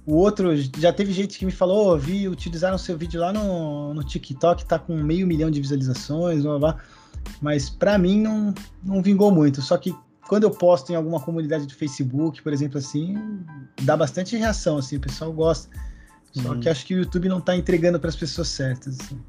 [0.05, 3.93] O outro, já teve gente que me falou, oh, vi, utilizaram seu vídeo lá no,
[3.93, 6.77] no TikTok, tá com meio milhão de visualizações, blá blá.
[7.41, 8.53] Mas para mim não,
[8.83, 9.61] não vingou muito.
[9.61, 9.95] Só que
[10.27, 13.17] quando eu posto em alguma comunidade do Facebook, por exemplo, assim,
[13.81, 15.69] dá bastante reação, assim, o pessoal gosta.
[16.31, 16.59] Só uhum.
[16.59, 18.99] que acho que o YouTube não tá entregando para as pessoas certas.
[18.99, 19.21] Assim.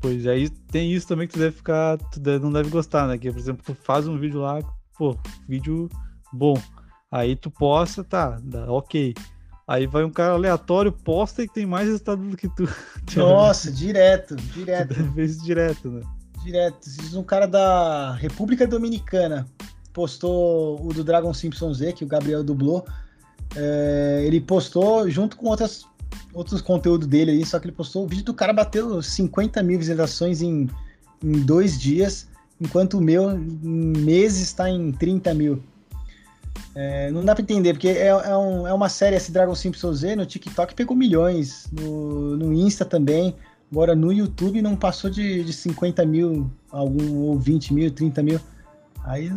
[0.00, 3.08] Pois aí é, tem isso também que tu deve ficar, tu deve, não deve gostar,
[3.08, 3.18] né?
[3.18, 4.60] Que, por exemplo, tu faz um vídeo lá,
[4.96, 5.16] pô,
[5.48, 5.88] vídeo
[6.32, 6.60] bom.
[7.10, 9.14] Aí tu posta, tá, dá, ok.
[9.66, 12.68] Aí vai um cara aleatório, posta e tem mais resultado do que tu.
[13.16, 14.94] Nossa, direto, direto.
[15.12, 16.02] Vezes direto, né?
[16.44, 16.88] Direto.
[17.14, 19.44] Um cara da República Dominicana
[19.96, 22.84] postou o do Dragon Simpson Z, que o Gabriel dublou.
[23.56, 25.86] É, ele postou junto com outras,
[26.34, 29.78] outros conteúdos dele aí, só que ele postou o vídeo do cara bateu 50 mil
[29.78, 30.68] visualizações em,
[31.24, 32.28] em dois dias,
[32.60, 35.62] enquanto o meu em meses está em 30 mil.
[36.74, 39.94] É, não dá pra entender, porque é, é, um, é, uma série, esse Dragon Simpson
[39.94, 43.34] Z, no TikTok pegou milhões, no, no Insta também,
[43.72, 48.40] agora no YouTube não passou de, de 50 mil, algum, ou 20 mil, 30 mil.
[49.06, 49.30] Aí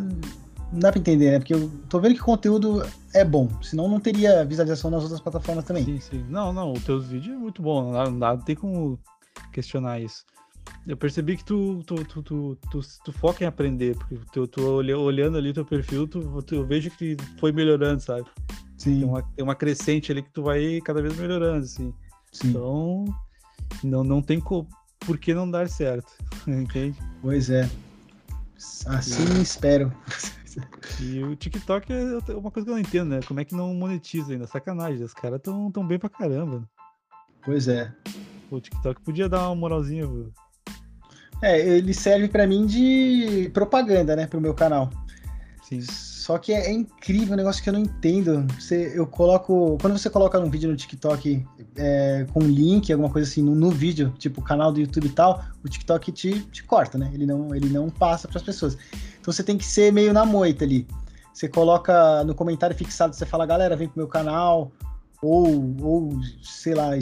[0.71, 1.39] não dá pra entender, né?
[1.39, 5.19] Porque eu tô vendo que o conteúdo é bom, senão não teria visualização nas outras
[5.19, 5.83] plataformas também.
[5.83, 6.25] Sim, sim.
[6.29, 8.99] Não, não, o teu vídeo é muito bom, não dá, não dá, não tem como
[9.51, 10.25] questionar isso.
[10.87, 14.61] Eu percebi que tu, tu, tu, tu, tu, tu foca em aprender, porque tu, tu
[14.61, 18.25] olhando ali teu perfil, tu, tu, eu vejo que foi melhorando, sabe?
[18.77, 18.99] Sim.
[18.99, 21.93] Tem uma, tem uma crescente ali que tu vai cada vez melhorando, assim.
[22.31, 22.49] Sim.
[22.49, 23.05] Então,
[23.83, 24.67] não, não tem co...
[24.99, 26.11] por que não dar certo,
[26.47, 26.97] entende?
[27.21, 27.69] Pois é.
[28.85, 29.41] Assim Sim.
[29.41, 29.93] espero.
[31.01, 33.19] E o TikTok é uma coisa que eu não entendo, né?
[33.27, 34.47] Como é que não monetiza ainda?
[34.47, 36.67] Sacanagem, os caras tão, tão bem pra caramba.
[37.43, 37.93] Pois é.
[38.51, 40.05] O TikTok podia dar uma moralzinha,
[41.41, 44.89] É, ele serve para mim de propaganda, né, pro meu canal.
[45.63, 45.81] Sim.
[46.29, 48.45] Só que é, é, incrível, um negócio que eu não entendo.
[48.53, 49.79] Você, eu coloco.
[49.81, 51.43] Quando você coloca um vídeo no TikTok
[51.75, 55.43] é, com link, alguma coisa assim, no, no, vídeo, tipo canal do YouTube e tal,
[55.65, 57.09] o TikTok te, te corta, né?
[57.15, 58.77] Ele não, ele não passa para as pessoas.
[59.19, 60.85] Então você tem que ser meio na moita ali.
[61.33, 64.71] Você coloca no comentário fixado, você fala, galera, vem pro meu canal,
[65.23, 66.11] ou, ou
[66.43, 66.95] sei lá,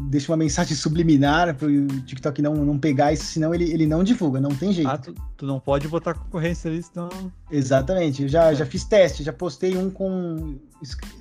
[0.00, 4.02] deixa uma mensagem subliminar para o TikTok não, não pegar isso, senão ele, ele não
[4.02, 4.88] divulga, não tem jeito.
[4.88, 7.08] Ah, tu, tu não pode botar concorrência ali, senão.
[7.50, 8.54] Exatamente, eu já, é.
[8.54, 10.56] já fiz teste, já postei um com,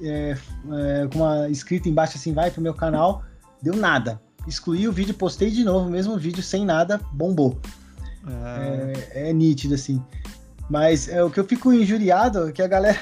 [0.01, 0.37] é,
[0.71, 3.23] é, com uma escrita embaixo assim, vai pro meu canal,
[3.61, 4.21] deu nada.
[4.47, 7.59] Excluí o vídeo, postei de novo, mesmo vídeo sem nada, bombou.
[8.25, 8.57] Ah.
[9.13, 10.01] É, é nítido assim.
[10.69, 12.97] Mas é, o que eu fico injuriado é que a galera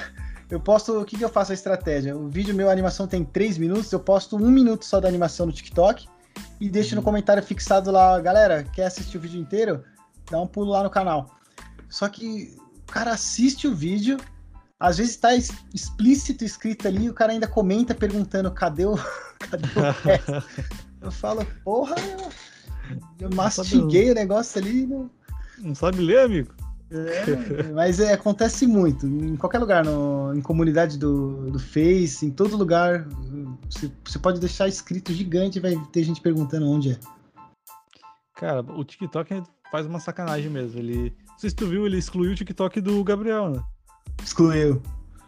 [0.50, 1.00] eu posto.
[1.00, 2.16] O que, que eu faço a estratégia?
[2.18, 5.46] O vídeo meu, a animação tem 3 minutos, eu posto um minuto só da animação
[5.46, 6.08] no TikTok
[6.60, 7.06] e deixo no uhum.
[7.06, 9.84] comentário fixado lá, galera, quer assistir o vídeo inteiro?
[10.30, 11.30] Dá um pulo lá no canal.
[11.90, 12.56] Só que
[12.88, 14.18] o cara assiste o vídeo,
[14.80, 18.96] às vezes está explícito escrito ali, e o cara ainda comenta perguntando cadê o,
[19.40, 20.44] cadê o resto?
[21.02, 22.30] eu falo, porra, eu,
[23.20, 24.86] eu mastiguei o negócio ali.
[24.86, 25.10] Não...
[25.60, 26.59] não sabe ler, amigo?
[26.92, 29.06] É, mas é, acontece muito.
[29.06, 33.08] Em qualquer lugar, no, em comunidade do, do Face, em todo lugar,
[33.70, 37.00] você, você pode deixar escrito gigante e vai ter gente perguntando onde é.
[38.36, 40.80] Cara, o TikTok faz uma sacanagem mesmo.
[40.80, 41.14] Ele.
[41.28, 43.64] Não sei se tu viu, ele excluiu o TikTok do Gabriel, né?
[44.24, 44.82] Excluiu.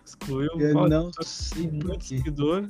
[0.04, 0.50] Excluiu.
[0.60, 2.68] Eu Ó, não sei muito seguidor.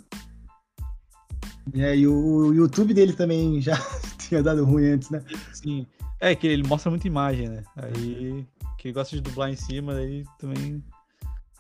[1.76, 3.78] É, e o, o YouTube dele também já
[4.18, 5.24] tinha dado ruim antes, né?
[5.54, 5.88] Sim.
[6.20, 7.64] É que ele mostra muita imagem, né?
[7.76, 8.46] Aí
[8.82, 10.84] que gosta de dublar em cima, aí também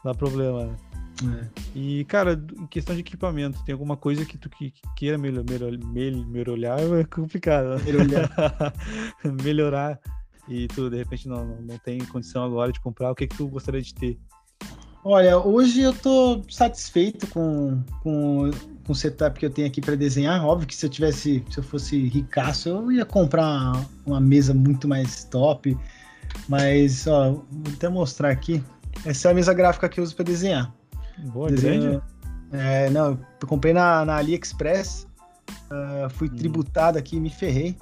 [0.04, 0.76] dá problema, né?
[1.24, 1.62] É.
[1.76, 5.46] E, cara, em questão de equipamento, tem alguma coisa que tu que, que queira melhor,
[5.48, 7.76] melhor, melhorar é complicado.
[7.76, 7.84] Né?
[7.86, 8.74] Melhorar.
[9.44, 10.00] melhorar.
[10.50, 13.12] E tu, de repente, não, não, não tem condição agora de comprar.
[13.12, 14.20] O que, que tu gostaria de ter?
[15.04, 18.50] Olha, hoje eu tô satisfeito com, com,
[18.84, 20.44] com o setup que eu tenho aqui para desenhar.
[20.44, 24.88] Óbvio que se eu tivesse, se eu fosse ricaço, eu ia comprar uma mesa muito
[24.88, 25.78] mais top
[26.48, 28.64] mas, ó, vou até mostrar aqui.
[29.06, 30.74] Essa é a mesa gráfica que eu uso para desenhar.
[31.18, 31.82] Boa, Desenho...
[31.82, 32.02] grande.
[32.52, 35.08] É, não, eu comprei na, na AliExpress.
[35.72, 36.36] Uh, fui hum.
[36.36, 37.78] tributado aqui e me ferrei.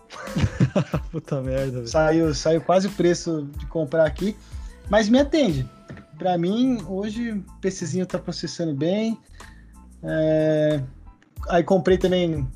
[1.12, 1.86] Puta merda.
[1.88, 4.36] Saiu, saiu quase o preço de comprar aqui.
[4.90, 5.68] Mas me atende.
[6.18, 9.18] Para mim, hoje o PCzinho tá processando bem.
[10.04, 10.82] É...
[11.48, 12.48] Aí comprei também,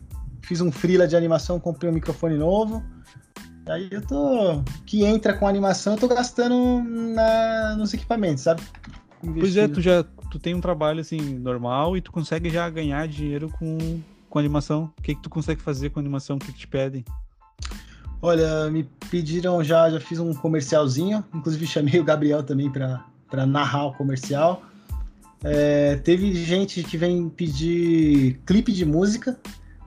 [0.41, 2.83] fiz um freela de animação, comprei um microfone novo.
[3.68, 4.61] Aí eu tô.
[4.86, 8.61] Que entra com animação, eu tô gastando na, nos equipamentos, sabe?
[9.22, 13.07] Pois é, tu já tu tem um trabalho assim normal e tu consegue já ganhar
[13.07, 14.91] dinheiro com, com animação.
[14.97, 16.36] O que, que tu consegue fazer com animação?
[16.36, 17.05] O que, que te pedem?
[18.22, 23.86] Olha, me pediram já, já fiz um comercialzinho, inclusive chamei o Gabriel também para narrar
[23.86, 24.64] o comercial.
[25.43, 29.38] É, teve gente que vem pedir clipe de música.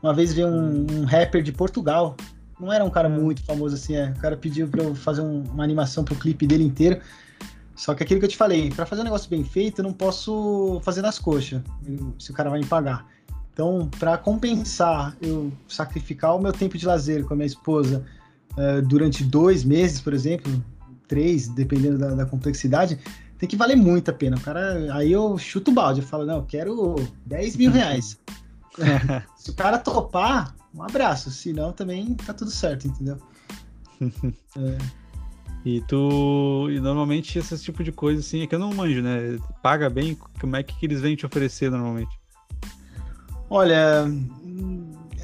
[0.02, 2.16] Uma vez veio um, um rapper de Portugal
[2.58, 4.10] não era um cara muito famoso assim, é.
[4.10, 7.00] O cara pediu pra eu fazer um, uma animação pro clipe dele inteiro.
[7.74, 9.92] Só que aquilo que eu te falei, para fazer um negócio bem feito, eu não
[9.92, 11.60] posso fazer nas coxas,
[12.18, 13.06] se o cara vai me pagar.
[13.52, 18.04] Então, para compensar eu sacrificar o meu tempo de lazer com a minha esposa
[18.52, 20.62] uh, durante dois meses, por exemplo,
[21.06, 22.98] três, dependendo da, da, complexidade,
[23.38, 24.36] tem que valer muito a pena.
[24.36, 26.96] O cara, aí eu chuto o balde, eu falo, não, eu quero
[27.26, 28.18] 10 mil reais.
[29.36, 31.30] se o cara topar, um abraço.
[31.30, 33.18] Se não, também tá tudo certo, entendeu?
[34.00, 34.78] é.
[35.66, 36.68] E tu.
[36.70, 39.36] E normalmente esse tipo de coisa assim é que eu não manjo, né?
[39.60, 42.16] Paga bem, como é que eles vêm te oferecer normalmente?
[43.50, 44.04] Olha,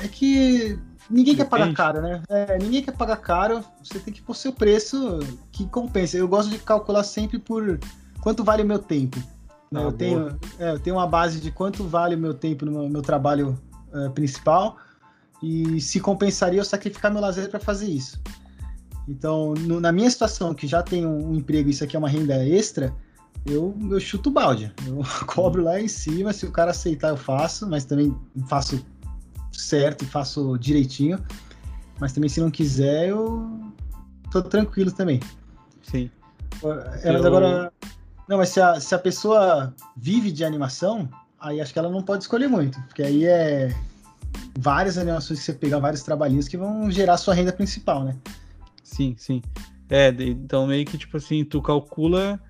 [0.00, 0.76] é que
[1.08, 1.36] ninguém Depende.
[1.36, 2.22] quer pagar caro, né?
[2.28, 5.20] É, ninguém quer pagar caro, você tem que pôr seu preço
[5.52, 6.16] que compensa.
[6.16, 7.78] Eu gosto de calcular sempre por
[8.20, 9.22] quanto vale o meu tempo.
[9.72, 12.72] Ah, eu, tenho, é, eu tenho uma base de quanto vale o meu tempo no
[12.72, 13.56] meu, meu trabalho
[13.94, 14.76] uh, principal
[15.42, 18.20] e se compensaria eu sacrificar meu lazer para fazer isso.
[19.08, 22.08] Então, no, na minha situação, que já tenho um emprego e isso aqui é uma
[22.08, 22.94] renda extra,
[23.44, 24.72] eu, eu chuto o balde.
[24.86, 28.16] Eu cobro lá em cima, se o cara aceitar, eu faço, mas também
[28.46, 28.84] faço
[29.52, 31.18] certo e faço direitinho.
[31.98, 33.60] Mas também, se não quiser, eu
[34.30, 35.20] tô tranquilo também.
[35.82, 36.10] Sim.
[37.02, 37.72] É, mas agora.
[38.28, 41.08] Não, mas se a, se a pessoa vive de animação,
[41.40, 43.74] aí acho que ela não pode escolher muito, porque aí é
[44.58, 48.16] várias animações que você pegar, vários trabalhinhos que vão gerar sua renda principal, né?
[48.82, 49.42] Sim, sim.
[49.88, 52.40] É, então meio que tipo assim, tu calcula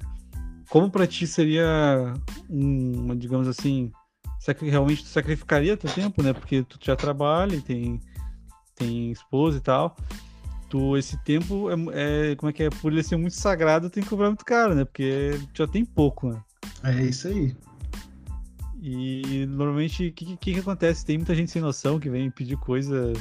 [0.72, 2.14] como para ti seria
[2.48, 3.92] uma, digamos assim,
[4.60, 6.32] realmente tu sacrificaria teu tempo, né?
[6.32, 8.00] Porque tu já trabalha e tem,
[8.74, 9.94] tem esposa e tal.
[10.70, 12.70] Tu, esse tempo é, é, como é que é?
[12.70, 14.84] Por ele ser muito sagrado, tem que cobrar muito caro, né?
[14.86, 16.42] Porque já tem pouco, né?
[16.84, 17.54] É isso aí.
[18.84, 21.06] E normalmente, o que, que, que, acontece?
[21.06, 23.12] Tem muita gente sem noção que vem pedir coisa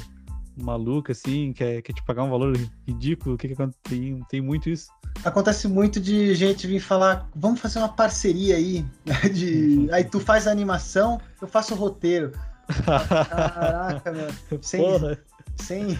[0.58, 2.58] maluca, assim, quer, quer te pagar um valor
[2.88, 3.36] ridículo.
[3.36, 4.90] O que, que tem, tem muito isso?
[5.24, 8.84] Acontece muito de gente vir falar, vamos fazer uma parceria aí.
[9.32, 9.88] De...
[9.92, 12.32] Aí tu faz a animação, eu faço o roteiro.
[12.84, 14.30] Caraca, meu.
[14.64, 14.84] Sem,
[15.58, 16.00] sem,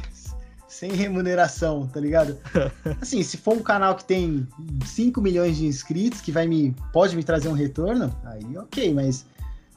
[0.68, 2.36] sem remuneração, tá ligado?
[3.00, 4.48] Assim, se for um canal que tem
[4.86, 9.24] 5 milhões de inscritos, que vai me pode me trazer um retorno, aí ok, mas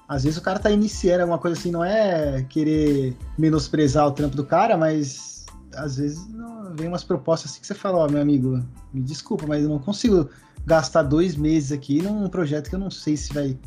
[0.09, 4.37] às vezes o cara tá iniciando alguma coisa assim, não é querer menosprezar o trampo
[4.37, 8.11] do cara, mas às vezes não, vem umas propostas assim que você fala, ó, oh,
[8.11, 10.29] meu amigo, me desculpa, mas eu não consigo
[10.67, 13.59] gastar dois meses aqui num projeto que eu não sei se vai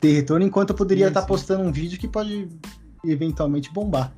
[0.00, 2.48] ter retorno, enquanto eu poderia estar tá postando um vídeo que pode
[3.04, 4.12] eventualmente bombar.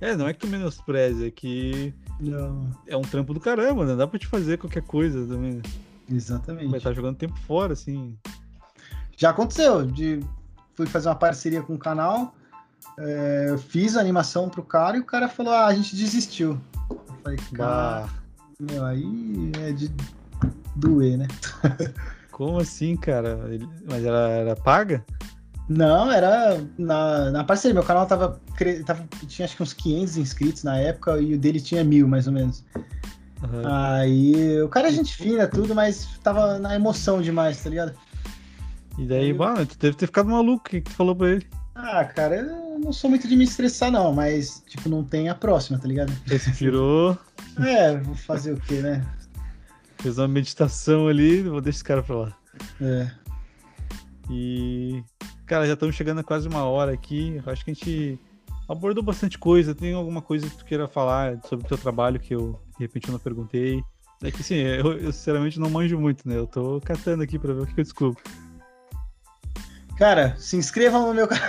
[0.00, 2.70] É, não é que tu menospreze, é que não.
[2.86, 3.96] é um trampo do caramba, né?
[3.96, 5.62] Dá pra te fazer qualquer coisa também.
[6.10, 6.68] Exatamente.
[6.68, 8.16] Vai estar tá jogando tempo fora, assim.
[9.16, 10.20] Já aconteceu, de
[10.74, 12.34] fui fazer uma parceria com o canal,
[12.98, 16.60] é, fiz a animação pro cara e o cara falou, ah, a gente desistiu.
[16.90, 18.08] Eu falei, cara,
[18.60, 19.90] meu, aí é de
[20.76, 21.28] doer, né?
[22.30, 23.38] Como assim, cara?
[23.88, 25.04] Mas ela era paga?
[25.68, 27.74] Não, era na, na parceria.
[27.74, 28.40] Meu canal tava,
[28.84, 29.04] tava.
[29.26, 32.32] Tinha acho que uns 500 inscritos na época e o dele tinha mil, mais ou
[32.32, 32.64] menos.
[33.42, 33.62] Uhum.
[33.64, 37.94] Aí o cara é gente fina, tudo, mas tava na emoção demais, tá ligado?
[38.98, 40.66] E daí, mano, tu deve ter ficado maluco.
[40.66, 41.46] O que, que tu falou pra ele?
[41.74, 45.34] Ah, cara, eu não sou muito de me estressar, não, mas, tipo, não tem a
[45.34, 46.12] próxima, tá ligado?
[46.24, 47.18] Respirou.
[47.58, 49.04] é, vou fazer o quê, né?
[49.98, 52.36] Fez uma meditação ali, vou deixar esse cara pra lá.
[52.80, 53.10] É.
[54.30, 55.02] E,
[55.46, 57.42] cara, já estamos chegando a quase uma hora aqui.
[57.46, 58.20] Acho que a gente
[58.68, 59.74] abordou bastante coisa.
[59.74, 63.08] Tem alguma coisa que tu queira falar sobre o teu trabalho que eu, de repente,
[63.08, 63.82] eu não perguntei?
[64.22, 66.36] É que, sim, eu, eu sinceramente não manjo muito, né?
[66.36, 68.22] Eu tô catando aqui pra ver o que eu descubro.
[69.96, 71.48] Cara, se inscrevam no meu canal.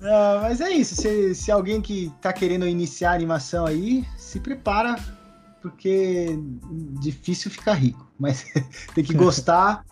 [0.40, 0.94] mas é isso.
[0.94, 4.96] Se, se alguém que tá querendo iniciar animação aí, se prepara,
[5.60, 6.38] porque
[7.00, 8.06] difícil ficar rico.
[8.18, 8.46] Mas
[8.94, 9.84] tem que gostar,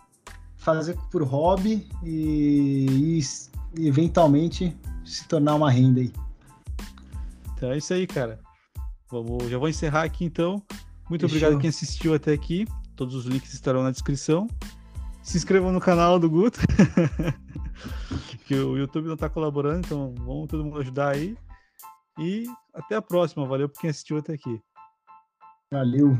[0.57, 6.13] fazer por hobby e, e, eventualmente se tornar uma renda aí.
[7.57, 8.39] Então é isso aí, cara.
[9.11, 10.63] Vamos, já vou encerrar aqui então.
[11.09, 11.39] Muito Fechou.
[11.39, 12.69] obrigado quem assistiu até aqui.
[12.95, 14.47] Todos os links estarão na descrição
[15.23, 16.61] se inscrevam no canal do Guto.
[18.47, 21.37] que o YouTube não está colaborando, então vamos todo mundo ajudar aí.
[22.19, 22.45] E
[22.75, 23.47] até a próxima.
[23.47, 24.61] Valeu por quem assistiu até aqui.
[25.71, 26.17] Valeu.